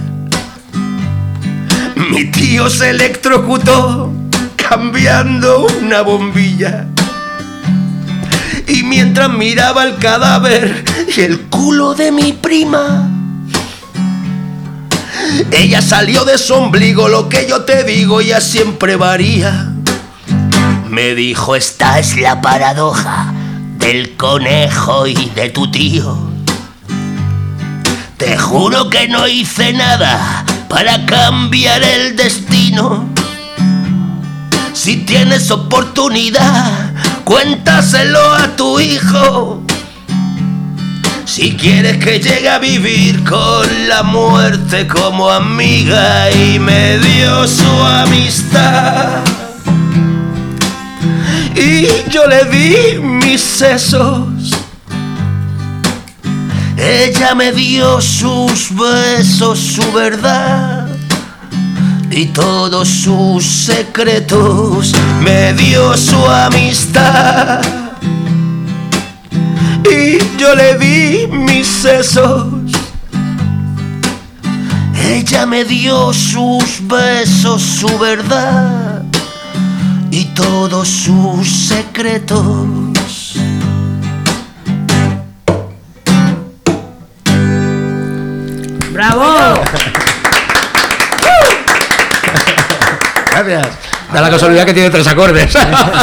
[2.10, 4.12] Mi tío se electrocutó
[4.56, 6.86] cambiando una bombilla.
[8.68, 10.84] Y mientras miraba el cadáver
[11.16, 13.08] y el culo de mi prima,
[15.52, 19.72] ella salió de su ombligo, lo que yo te digo ya siempre varía.
[20.88, 23.32] Me dijo, esta es la paradoja
[23.78, 26.16] del conejo y de tu tío.
[28.16, 33.08] Te juro que no hice nada para cambiar el destino.
[34.72, 36.92] Si tienes oportunidad,
[37.24, 39.62] cuéntaselo a tu hijo.
[41.24, 47.70] Si quieres que llegue a vivir con la muerte como amiga y me dio su
[47.82, 49.22] amistad.
[51.54, 54.26] Y yo le di mis sesos.
[56.76, 60.88] Ella me dio sus besos, su verdad
[62.10, 64.92] y todos sus secretos.
[65.22, 67.81] Me dio su amistad
[69.90, 72.46] y yo le di mis sesos.
[74.94, 79.02] Ella me dio sus besos, su verdad
[80.10, 83.34] y todos sus secretos.
[88.92, 89.62] ¡Bravo!
[93.30, 93.81] Gracias.
[94.12, 95.52] Da la casualidad que tiene tres acordes.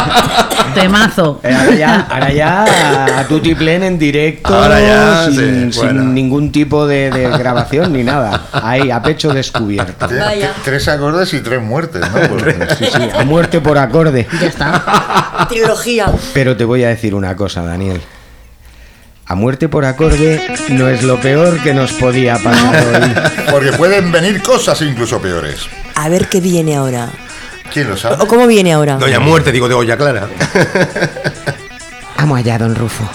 [0.73, 1.39] Temazo.
[1.43, 5.81] Eh, ahora ya, ahora ya a tutti plen en directo, Ahora ya, sin, sí, sin
[5.81, 6.03] bueno.
[6.03, 8.43] ningún tipo de, de grabación ni nada.
[8.51, 10.07] Ahí, a pecho descubierto.
[10.07, 10.53] Vaya.
[10.63, 12.07] Tres acordes y tres muertes, ¿no?
[12.77, 14.27] Sí, sí, a muerte por acorde.
[14.39, 15.45] Ya está.
[15.49, 16.07] Trilogía.
[16.33, 18.01] Pero te voy a decir una cosa, Daniel.
[19.25, 23.13] A muerte por acorde no es lo peor que nos podía pasar hoy.
[23.51, 25.67] Porque pueden venir cosas incluso peores.
[25.95, 27.09] A ver qué viene ahora.
[27.71, 28.15] ¿Quién lo sabe?
[28.19, 28.97] ¿O cómo viene ahora?
[28.97, 30.27] Doña Muerte, digo de olla clara.
[32.17, 33.07] Vamos allá, don Rufo.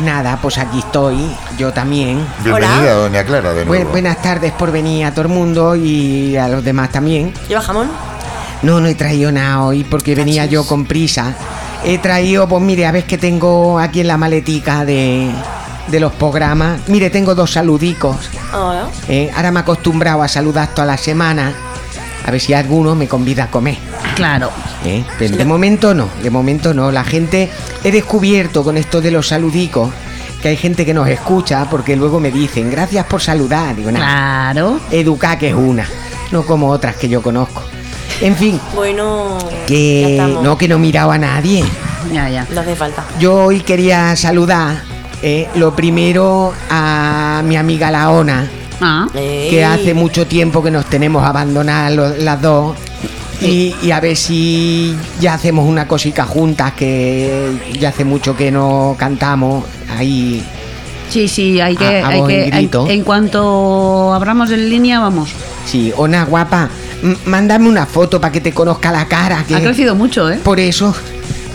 [0.00, 1.18] Pues nada, pues aquí estoy,
[1.58, 2.26] yo también.
[2.42, 3.90] Bienvenida, doña Clara, de Bu- nuevo.
[3.90, 7.34] buenas tardes por venir a todo el mundo y a los demás también.
[7.48, 7.90] ¿Lleva jamón?
[8.62, 11.34] No, no he traído nada hoy porque venía yo con prisa.
[11.84, 15.30] He traído, pues mire, a ver que tengo aquí en la maletica de,
[15.88, 16.80] de los programas.
[16.88, 18.16] Mire, tengo dos saludicos.
[19.06, 19.30] ¿eh?
[19.36, 21.52] Ahora me he acostumbrado a saludar toda la semana.
[22.26, 23.76] A ver si alguno me convida a comer.
[24.16, 24.50] Claro.
[24.84, 25.04] ¿Eh?
[25.18, 26.90] Pero de momento no, de momento no.
[26.90, 27.50] La gente,
[27.84, 29.90] he descubierto con esto de los saludicos
[30.42, 33.76] que hay gente que nos escucha porque luego me dicen, gracias por saludar.
[33.76, 34.80] Digo, nada, Claro.
[34.90, 35.86] educa que es una,
[36.32, 37.62] no como otras que yo conozco.
[38.22, 39.38] En fin, Bueno.
[39.66, 41.64] que no, que no miraba a nadie.
[42.12, 42.46] Ya, ya.
[42.52, 43.04] No hace falta.
[43.18, 44.82] Yo hoy quería saludar,
[45.22, 48.48] eh, lo primero a mi amiga Laona,
[48.80, 49.06] Ah.
[49.12, 52.76] que hace mucho tiempo que nos tenemos abandonadas las dos.
[53.40, 58.50] Y, y a ver si ya hacemos una cosica juntas, que ya hace mucho que
[58.50, 59.64] no cantamos.
[59.90, 60.42] Ahí,
[61.08, 61.84] Sí, sí, hay que.
[62.02, 65.30] A- a hay que en cuanto abramos en línea, vamos.
[65.66, 66.68] sí, Ona guapa,
[67.26, 69.44] mándame una foto para que te conozca la cara.
[69.48, 70.38] Que Ha crecido mucho, ¿eh?
[70.44, 70.94] Por eso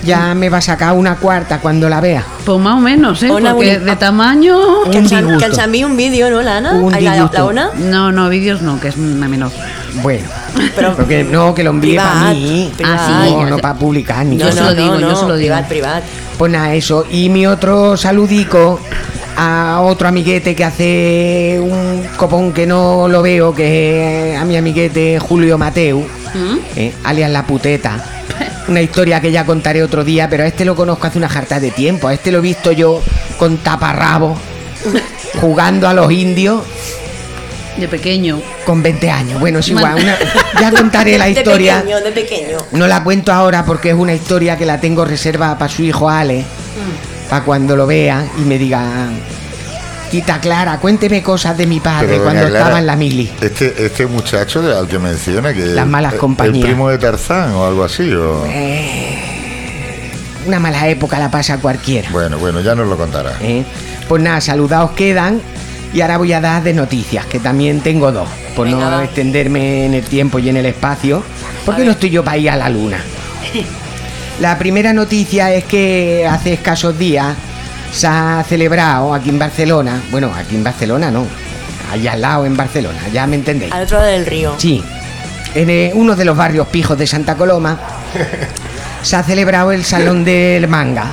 [0.03, 2.23] ya me va a sacar una cuarta cuando la vea.
[2.45, 3.27] Pues más o menos, ¿eh?
[3.29, 4.57] Porque de tamaño.
[4.83, 5.39] Que Un ens, en- disgusto.
[5.39, 6.73] que ens enviï un vídeo, no, l'Anna?
[6.73, 7.37] Un Ai, la, disgusto.
[7.37, 7.69] la Ona?
[7.77, 9.51] No, no, vídeos no, que es una menor.
[10.03, 10.27] Bueno,
[10.75, 12.71] Pero porque no, que lo envíe para privat, mí.
[12.75, 12.97] privat.
[12.99, 15.15] Ah, sí, no, ya no para publicar ni Yo no, se lo digo, no, yo
[15.15, 15.55] se lo digo.
[15.55, 16.03] privat, privat.
[16.37, 17.05] Pues nada, eso.
[17.09, 18.79] Y mi otro saludico
[19.37, 24.55] a otro amiguete que hace un copón que no lo veo, que es a mi
[24.57, 26.57] amiguete Julio Mateu, ¿Mm?
[26.75, 28.03] eh, alias La Puteta.
[28.67, 31.59] Una historia que ya contaré otro día, pero a este lo conozco hace una jarta
[31.59, 32.07] de tiempo.
[32.07, 33.01] A este lo he visto yo
[33.37, 34.35] con taparrabo,
[35.41, 36.63] jugando a los indios.
[37.77, 38.41] De pequeño.
[38.65, 39.39] Con 20 años.
[39.39, 39.95] Bueno, es igual.
[39.95, 40.17] Una-
[40.59, 41.79] ya contaré la De historia.
[41.81, 42.57] pequeño, de pequeño.
[42.71, 46.09] No la cuento ahora porque es una historia que la tengo reservada para su hijo
[46.09, 46.39] Ale.
[46.41, 47.29] Mm.
[47.29, 49.09] Para cuando lo vea y me diga.
[50.15, 53.29] Tita Clara, cuénteme cosas de mi padre Pero, cuando Clara, estaba en la mili.
[53.41, 56.55] Este, este muchacho al que menciona que Las malas el- compañías.
[56.55, 58.09] El primo de Tarzán o algo así.
[58.13, 58.45] O...
[60.47, 62.09] Una mala época la pasa cualquiera.
[62.11, 63.33] Bueno, bueno, ya nos lo contará.
[63.41, 63.65] ¿eh?
[64.07, 65.41] Pues nada, saludados quedan.
[65.93, 69.03] Y ahora voy a dar de noticias, que también tengo dos, por Venga, no va.
[69.03, 71.23] extenderme en el tiempo y en el espacio,
[71.65, 72.99] porque no estoy yo para ir a la luna.
[74.39, 77.35] La primera noticia es que hace escasos días
[77.95, 81.25] se ha celebrado aquí en Barcelona, bueno, aquí en Barcelona no,
[81.89, 83.71] allá al lado en Barcelona, ya me entendéis.
[83.71, 84.53] Al otro lado del río.
[84.57, 84.83] Sí,
[85.53, 87.79] en eh, uno de los barrios pijos de Santa Coloma
[89.01, 91.05] se ha celebrado el Salón del Manga.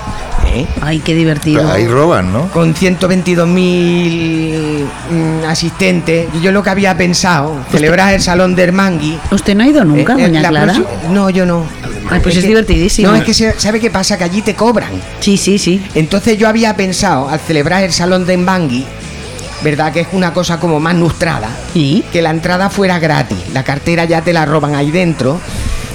[0.53, 0.67] ¿Eh?
[0.81, 1.71] Ay, qué divertido.
[1.71, 2.49] Ahí roban, ¿no?
[2.51, 6.29] Con 122.000 mm, asistentes.
[6.35, 9.19] Y yo lo que había pensado, celebrar el Salón del Mangui.
[9.31, 10.73] ¿Usted no ha ido nunca, eh, eh, doña la Clara?
[10.75, 11.65] próxima- No, yo no.
[12.11, 13.09] Ay, pues es que- divertidísimo.
[13.09, 14.19] No, es que se- ¿sabe qué pasa?
[14.19, 14.91] Que allí te cobran.
[15.21, 15.83] Sí, sí, sí.
[15.95, 18.85] Entonces yo había pensado, al celebrar el Salón del Mangui,
[19.63, 19.93] ¿verdad?
[19.93, 21.49] Que es una cosa como más nustrada.
[21.75, 22.03] ¿Y?
[22.13, 23.39] que la entrada fuera gratis.
[23.55, 25.41] La cartera ya te la roban ahí dentro.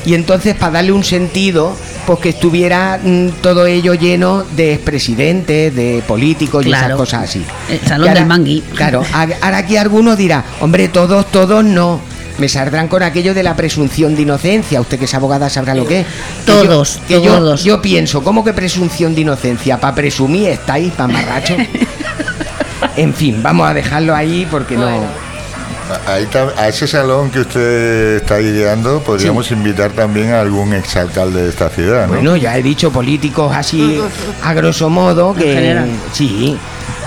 [0.06, 1.76] Y entonces para darle un sentido,
[2.08, 6.98] pues que estuviera mm, todo ello lleno de expresidentes, de políticos y esas Claro.
[6.98, 7.46] cosas así.
[7.70, 8.62] El salón Que ahora- del mangui.
[8.76, 12.00] Claro, a- ahora aquí alguno dirá, hombre, todos, todos no.
[12.38, 14.80] Me saldrán con aquello de la presunción de inocencia.
[14.80, 16.06] Usted que es abogada sabrá lo que es.
[16.46, 17.64] Que yo- Todos, que yo- todos.
[17.66, 19.78] Yo, pienso, ¿cómo que presunción de inocencia?
[19.80, 21.58] ¿Para presumir estáis, pamarracho?
[22.96, 24.88] en fin, vamos a dejarlo ahí porque no...
[25.90, 26.28] A- ahí
[26.58, 31.70] a ese salón que usted está ideando podríamos invitar también a algún exalcalde de esta
[31.70, 32.14] ciudad, ¿no?
[32.16, 34.02] Bueno, ya he dicho políticos así
[34.44, 35.54] a grosso modo que
[36.12, 36.58] sí.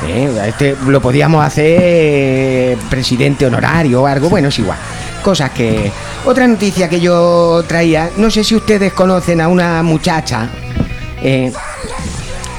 [0.07, 4.79] eh, este lo podíamos hacer eh, presidente honorario o algo, bueno, es igual.
[5.23, 5.93] Cosas que.
[6.25, 10.49] Otra noticia que yo traía, no sé si ustedes conocen a una muchacha,
[11.23, 11.53] eh,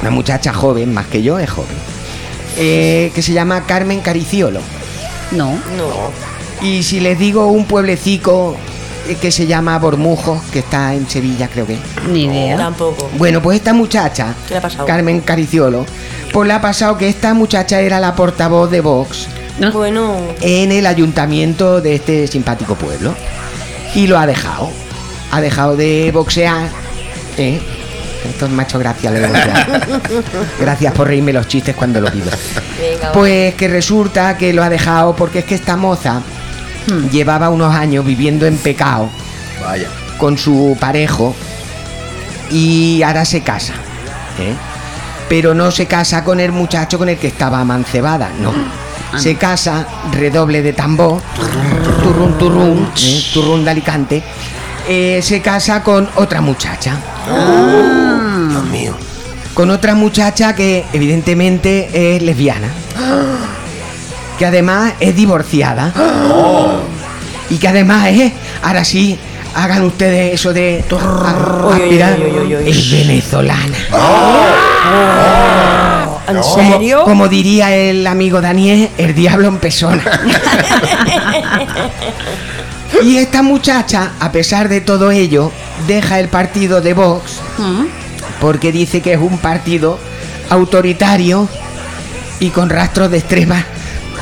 [0.02, 1.76] una muchacha joven, más que yo, es joven,
[2.58, 4.60] eh, que se llama Carmen Cariciolo.
[5.32, 5.52] No.
[5.78, 6.12] No.
[6.62, 8.56] Y si les digo un pueblecico
[9.08, 11.78] eh, que se llama Bormujos, que está en Sevilla, creo que.
[12.10, 12.58] Ni idea.
[12.58, 13.10] Tampoco.
[13.18, 14.86] Bueno, pues esta muchacha, ¿Qué le ha pasado?
[14.86, 15.86] Carmen Cariciolo,
[16.32, 19.28] pues le ha pasado que esta muchacha era la portavoz de Vox
[19.60, 19.72] ¿No?
[19.72, 23.14] Bueno, en el ayuntamiento de este simpático pueblo.
[23.94, 24.70] Y lo ha dejado.
[25.32, 26.70] Ha dejado de boxear.
[27.38, 27.60] ¿eh?
[28.28, 30.02] Esto me ha hecho gracia lo de boxear.
[30.60, 32.30] Gracias por reírme los chistes cuando lo pido.
[32.80, 33.12] venga.
[33.12, 36.22] Pues que resulta que lo ha dejado porque es que esta moza
[37.12, 39.10] llevaba unos años viviendo en pecado
[39.64, 39.88] Vaya.
[40.18, 41.36] con su parejo
[42.50, 43.74] y ahora se casa.
[44.40, 44.54] ¿eh?
[45.30, 48.54] Pero no se casa con el muchacho con el que estaba amancebada, no.
[49.18, 51.22] Se casa, redoble de tambor,
[52.02, 53.24] turrún, turrún, ¿eh?
[53.34, 54.24] turrún de Alicante.
[54.94, 56.98] Eh, se casa con otra muchacha.
[58.50, 58.94] Dios mío.
[59.54, 62.68] Con otra muchacha que evidentemente es lesbiana.
[64.38, 65.94] Que además es divorciada.
[67.50, 68.34] Y que además es,
[68.64, 69.18] ahora sí,
[69.56, 70.84] hagan ustedes eso de
[71.72, 72.20] aspirar,
[72.66, 73.78] es venezolana.
[76.28, 77.04] ¿En Como, serio?
[77.06, 80.04] como diría el amigo Daniel, el diablo en persona.
[83.04, 85.52] y esta muchacha, a pesar de todo ello,
[85.88, 87.86] deja el partido de Vox Mm.
[88.40, 90.00] porque dice que es un partido
[90.50, 91.48] autoritario
[92.40, 93.64] y con rastros de extrema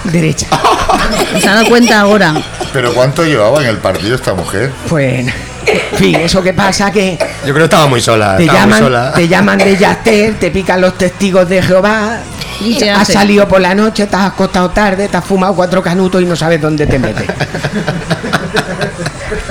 [0.06, 0.48] derecha.
[1.42, 2.34] Se ha dado cuenta ahora.
[2.74, 4.72] Pero ¿cuánto llevaba en el partido esta mujer?
[4.88, 5.28] Pues,
[5.66, 8.38] en fin, eso que pasa que Yo creo que estaba muy sola.
[8.38, 9.14] te estaba muy llaman, sola.
[9.14, 12.18] te llaman de Yaster, te pican los testigos de Jehová,
[12.62, 13.14] ¿Y qué has hace?
[13.14, 16.36] salido por la noche, te has acostado tarde, te has fumado cuatro canutos y no
[16.36, 17.26] sabes dónde te metes.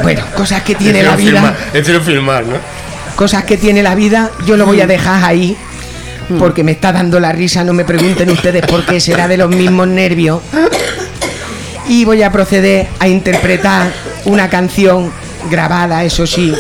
[0.03, 1.57] bueno, cosas que tiene la vida.
[1.73, 2.57] filmar- filmar, ¿no?
[3.17, 5.57] cosas que tiene la vida, yo lo voy a dejar ahí
[6.39, 9.49] porque me está dando la risa, no me pregunten ustedes por qué será de los
[9.51, 10.41] mismos nervios.
[11.89, 13.91] Y voy a proceder a interpretar
[14.27, 15.11] una canción
[15.51, 16.55] grabada, eso sí.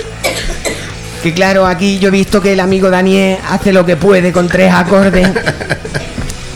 [1.22, 4.48] Que claro, aquí yo he visto que el amigo Daniel hace lo que puede con
[4.48, 5.28] tres acordes.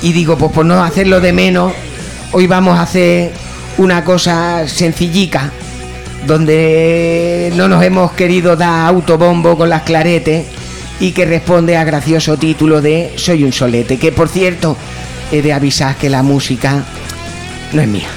[0.01, 1.73] Y digo, pues por no hacerlo de menos,
[2.33, 3.31] hoy vamos a hacer
[3.77, 5.51] una cosa sencillica,
[6.27, 10.47] donde no nos hemos querido dar autobombo con las claretes
[11.01, 14.77] y que responde a gracioso título de Soy un solete, que por cierto,
[15.33, 16.85] he de avisar que la música
[17.73, 18.09] no es mía.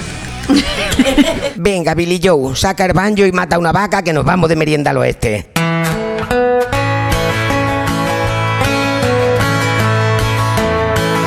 [1.55, 4.91] Venga, Billy Joe, saca el banjo y mata una vaca que nos vamos de merienda
[4.91, 5.47] al oeste.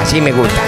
[0.00, 0.67] Así me gusta.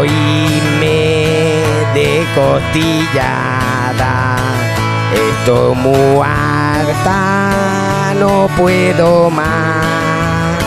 [0.00, 0.98] oíme
[1.94, 4.14] de cotillada.
[5.12, 6.20] Estoy muy
[8.18, 10.58] no puedo más.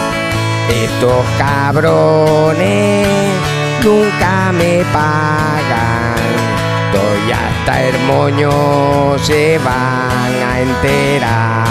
[0.69, 3.07] Estos cabrones
[3.83, 6.15] nunca me pagan.
[6.85, 11.62] Estoy hasta el moño, se van a enterar.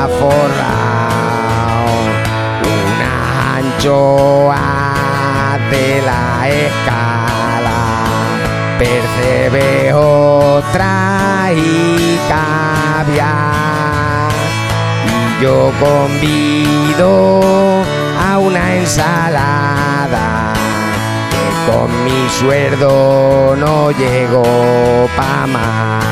[0.00, 1.92] Está forrado
[2.64, 7.82] una anchoa de la escala
[8.78, 14.32] percebe otra y caviar
[15.06, 15.08] y
[15.42, 17.40] yo convido
[18.26, 20.54] a una ensalada
[21.30, 24.42] que con mi sueldo no llego
[25.16, 26.09] pa' más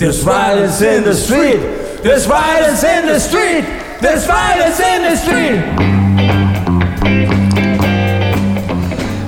[0.00, 1.60] There's violence in the street.
[2.02, 3.64] There's violence in the street.
[4.00, 5.60] There's violence in the street.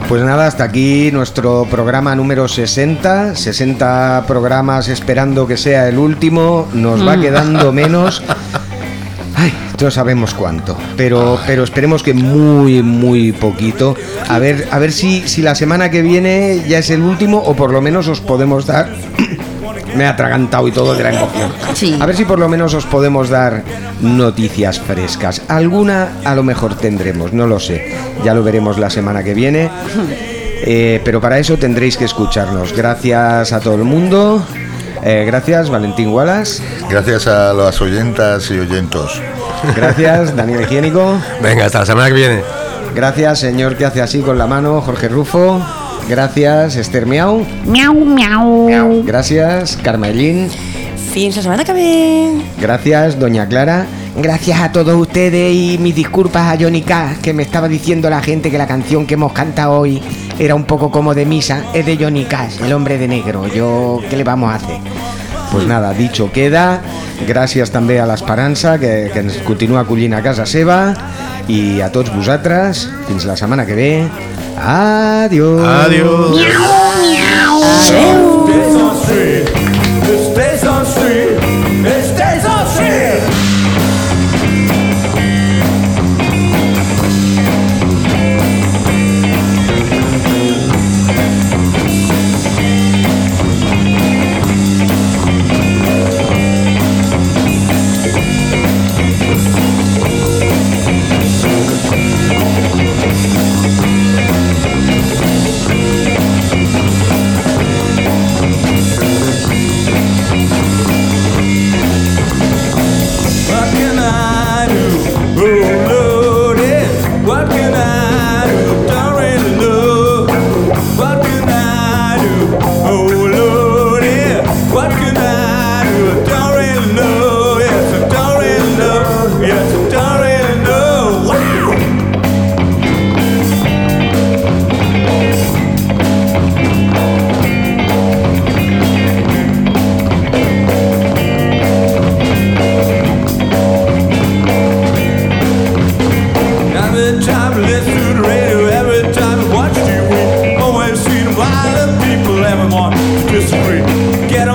[0.09, 3.35] Pues nada, hasta aquí nuestro programa número 60.
[3.37, 6.66] 60 programas esperando que sea el último.
[6.73, 7.20] Nos va Mm.
[7.20, 8.23] quedando menos.
[9.37, 10.77] Ay, no sabemos cuánto.
[10.97, 13.95] Pero, pero esperemos que muy, muy poquito.
[14.29, 17.55] A ver, a ver si, si la semana que viene ya es el último o
[17.55, 18.89] por lo menos os podemos dar.
[19.97, 21.53] Me he atragantado y todo de la emoción.
[21.74, 21.99] Sí.
[22.01, 23.62] A ver si por lo menos os podemos dar
[24.01, 25.43] noticias frescas.
[25.49, 27.97] Alguna a lo mejor tendremos, no lo sé.
[28.24, 29.70] Ya lo veremos la semana que viene.
[30.64, 32.72] Eh, pero para eso tendréis que escucharnos.
[32.72, 34.47] Gracias a todo el mundo.
[35.03, 36.62] Eh, gracias, Valentín Wallace.
[36.88, 39.20] Gracias a las oyentas y oyentos.
[39.74, 41.20] Gracias, Daniel Higiénico.
[41.43, 42.43] Venga, hasta la semana que viene.
[42.95, 45.61] Gracias, señor que hace así con la mano, Jorge Rufo.
[46.09, 47.44] Gracias, Esther Miau.
[47.66, 49.03] Miau, miau.
[49.05, 50.48] Gracias, Carmelín.
[51.12, 52.40] Fins la setmana que.
[52.61, 53.86] Gracias, doña Clara.
[54.16, 58.20] Gracias a todos ustedes y mis disculpas a Johnny Cash, que me estaba diciendo la
[58.20, 60.03] gente que la canción que hemos cantado hoy
[60.38, 61.64] era un poco como de misa.
[61.72, 63.46] Es de Johnny Cash, el hombre de negro.
[63.46, 64.78] Yo, ¿qué le vamos a hacer?
[65.50, 66.80] Pues nada, dicho queda.
[67.22, 70.78] Gràcies també a l'Esperança, que, que ens continua acollint a casa seva.
[71.49, 73.93] I a tots vosaltres, fins la setmana que ve.
[74.59, 75.64] Adiós.
[75.86, 76.38] Adiós.
[77.82, 78.32] Stays on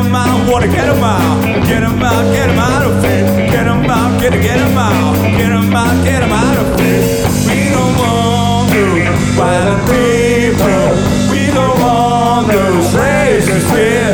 [0.07, 3.67] 'em out, wanna get 'em out, get 'em out, get 'em out of it, get
[3.67, 7.03] 'em out, get 'em, get 'em out, get 'em out, get 'em out of it.
[7.47, 9.03] We don't want those
[9.37, 10.83] violent people,
[11.31, 14.06] we don't want those racist people.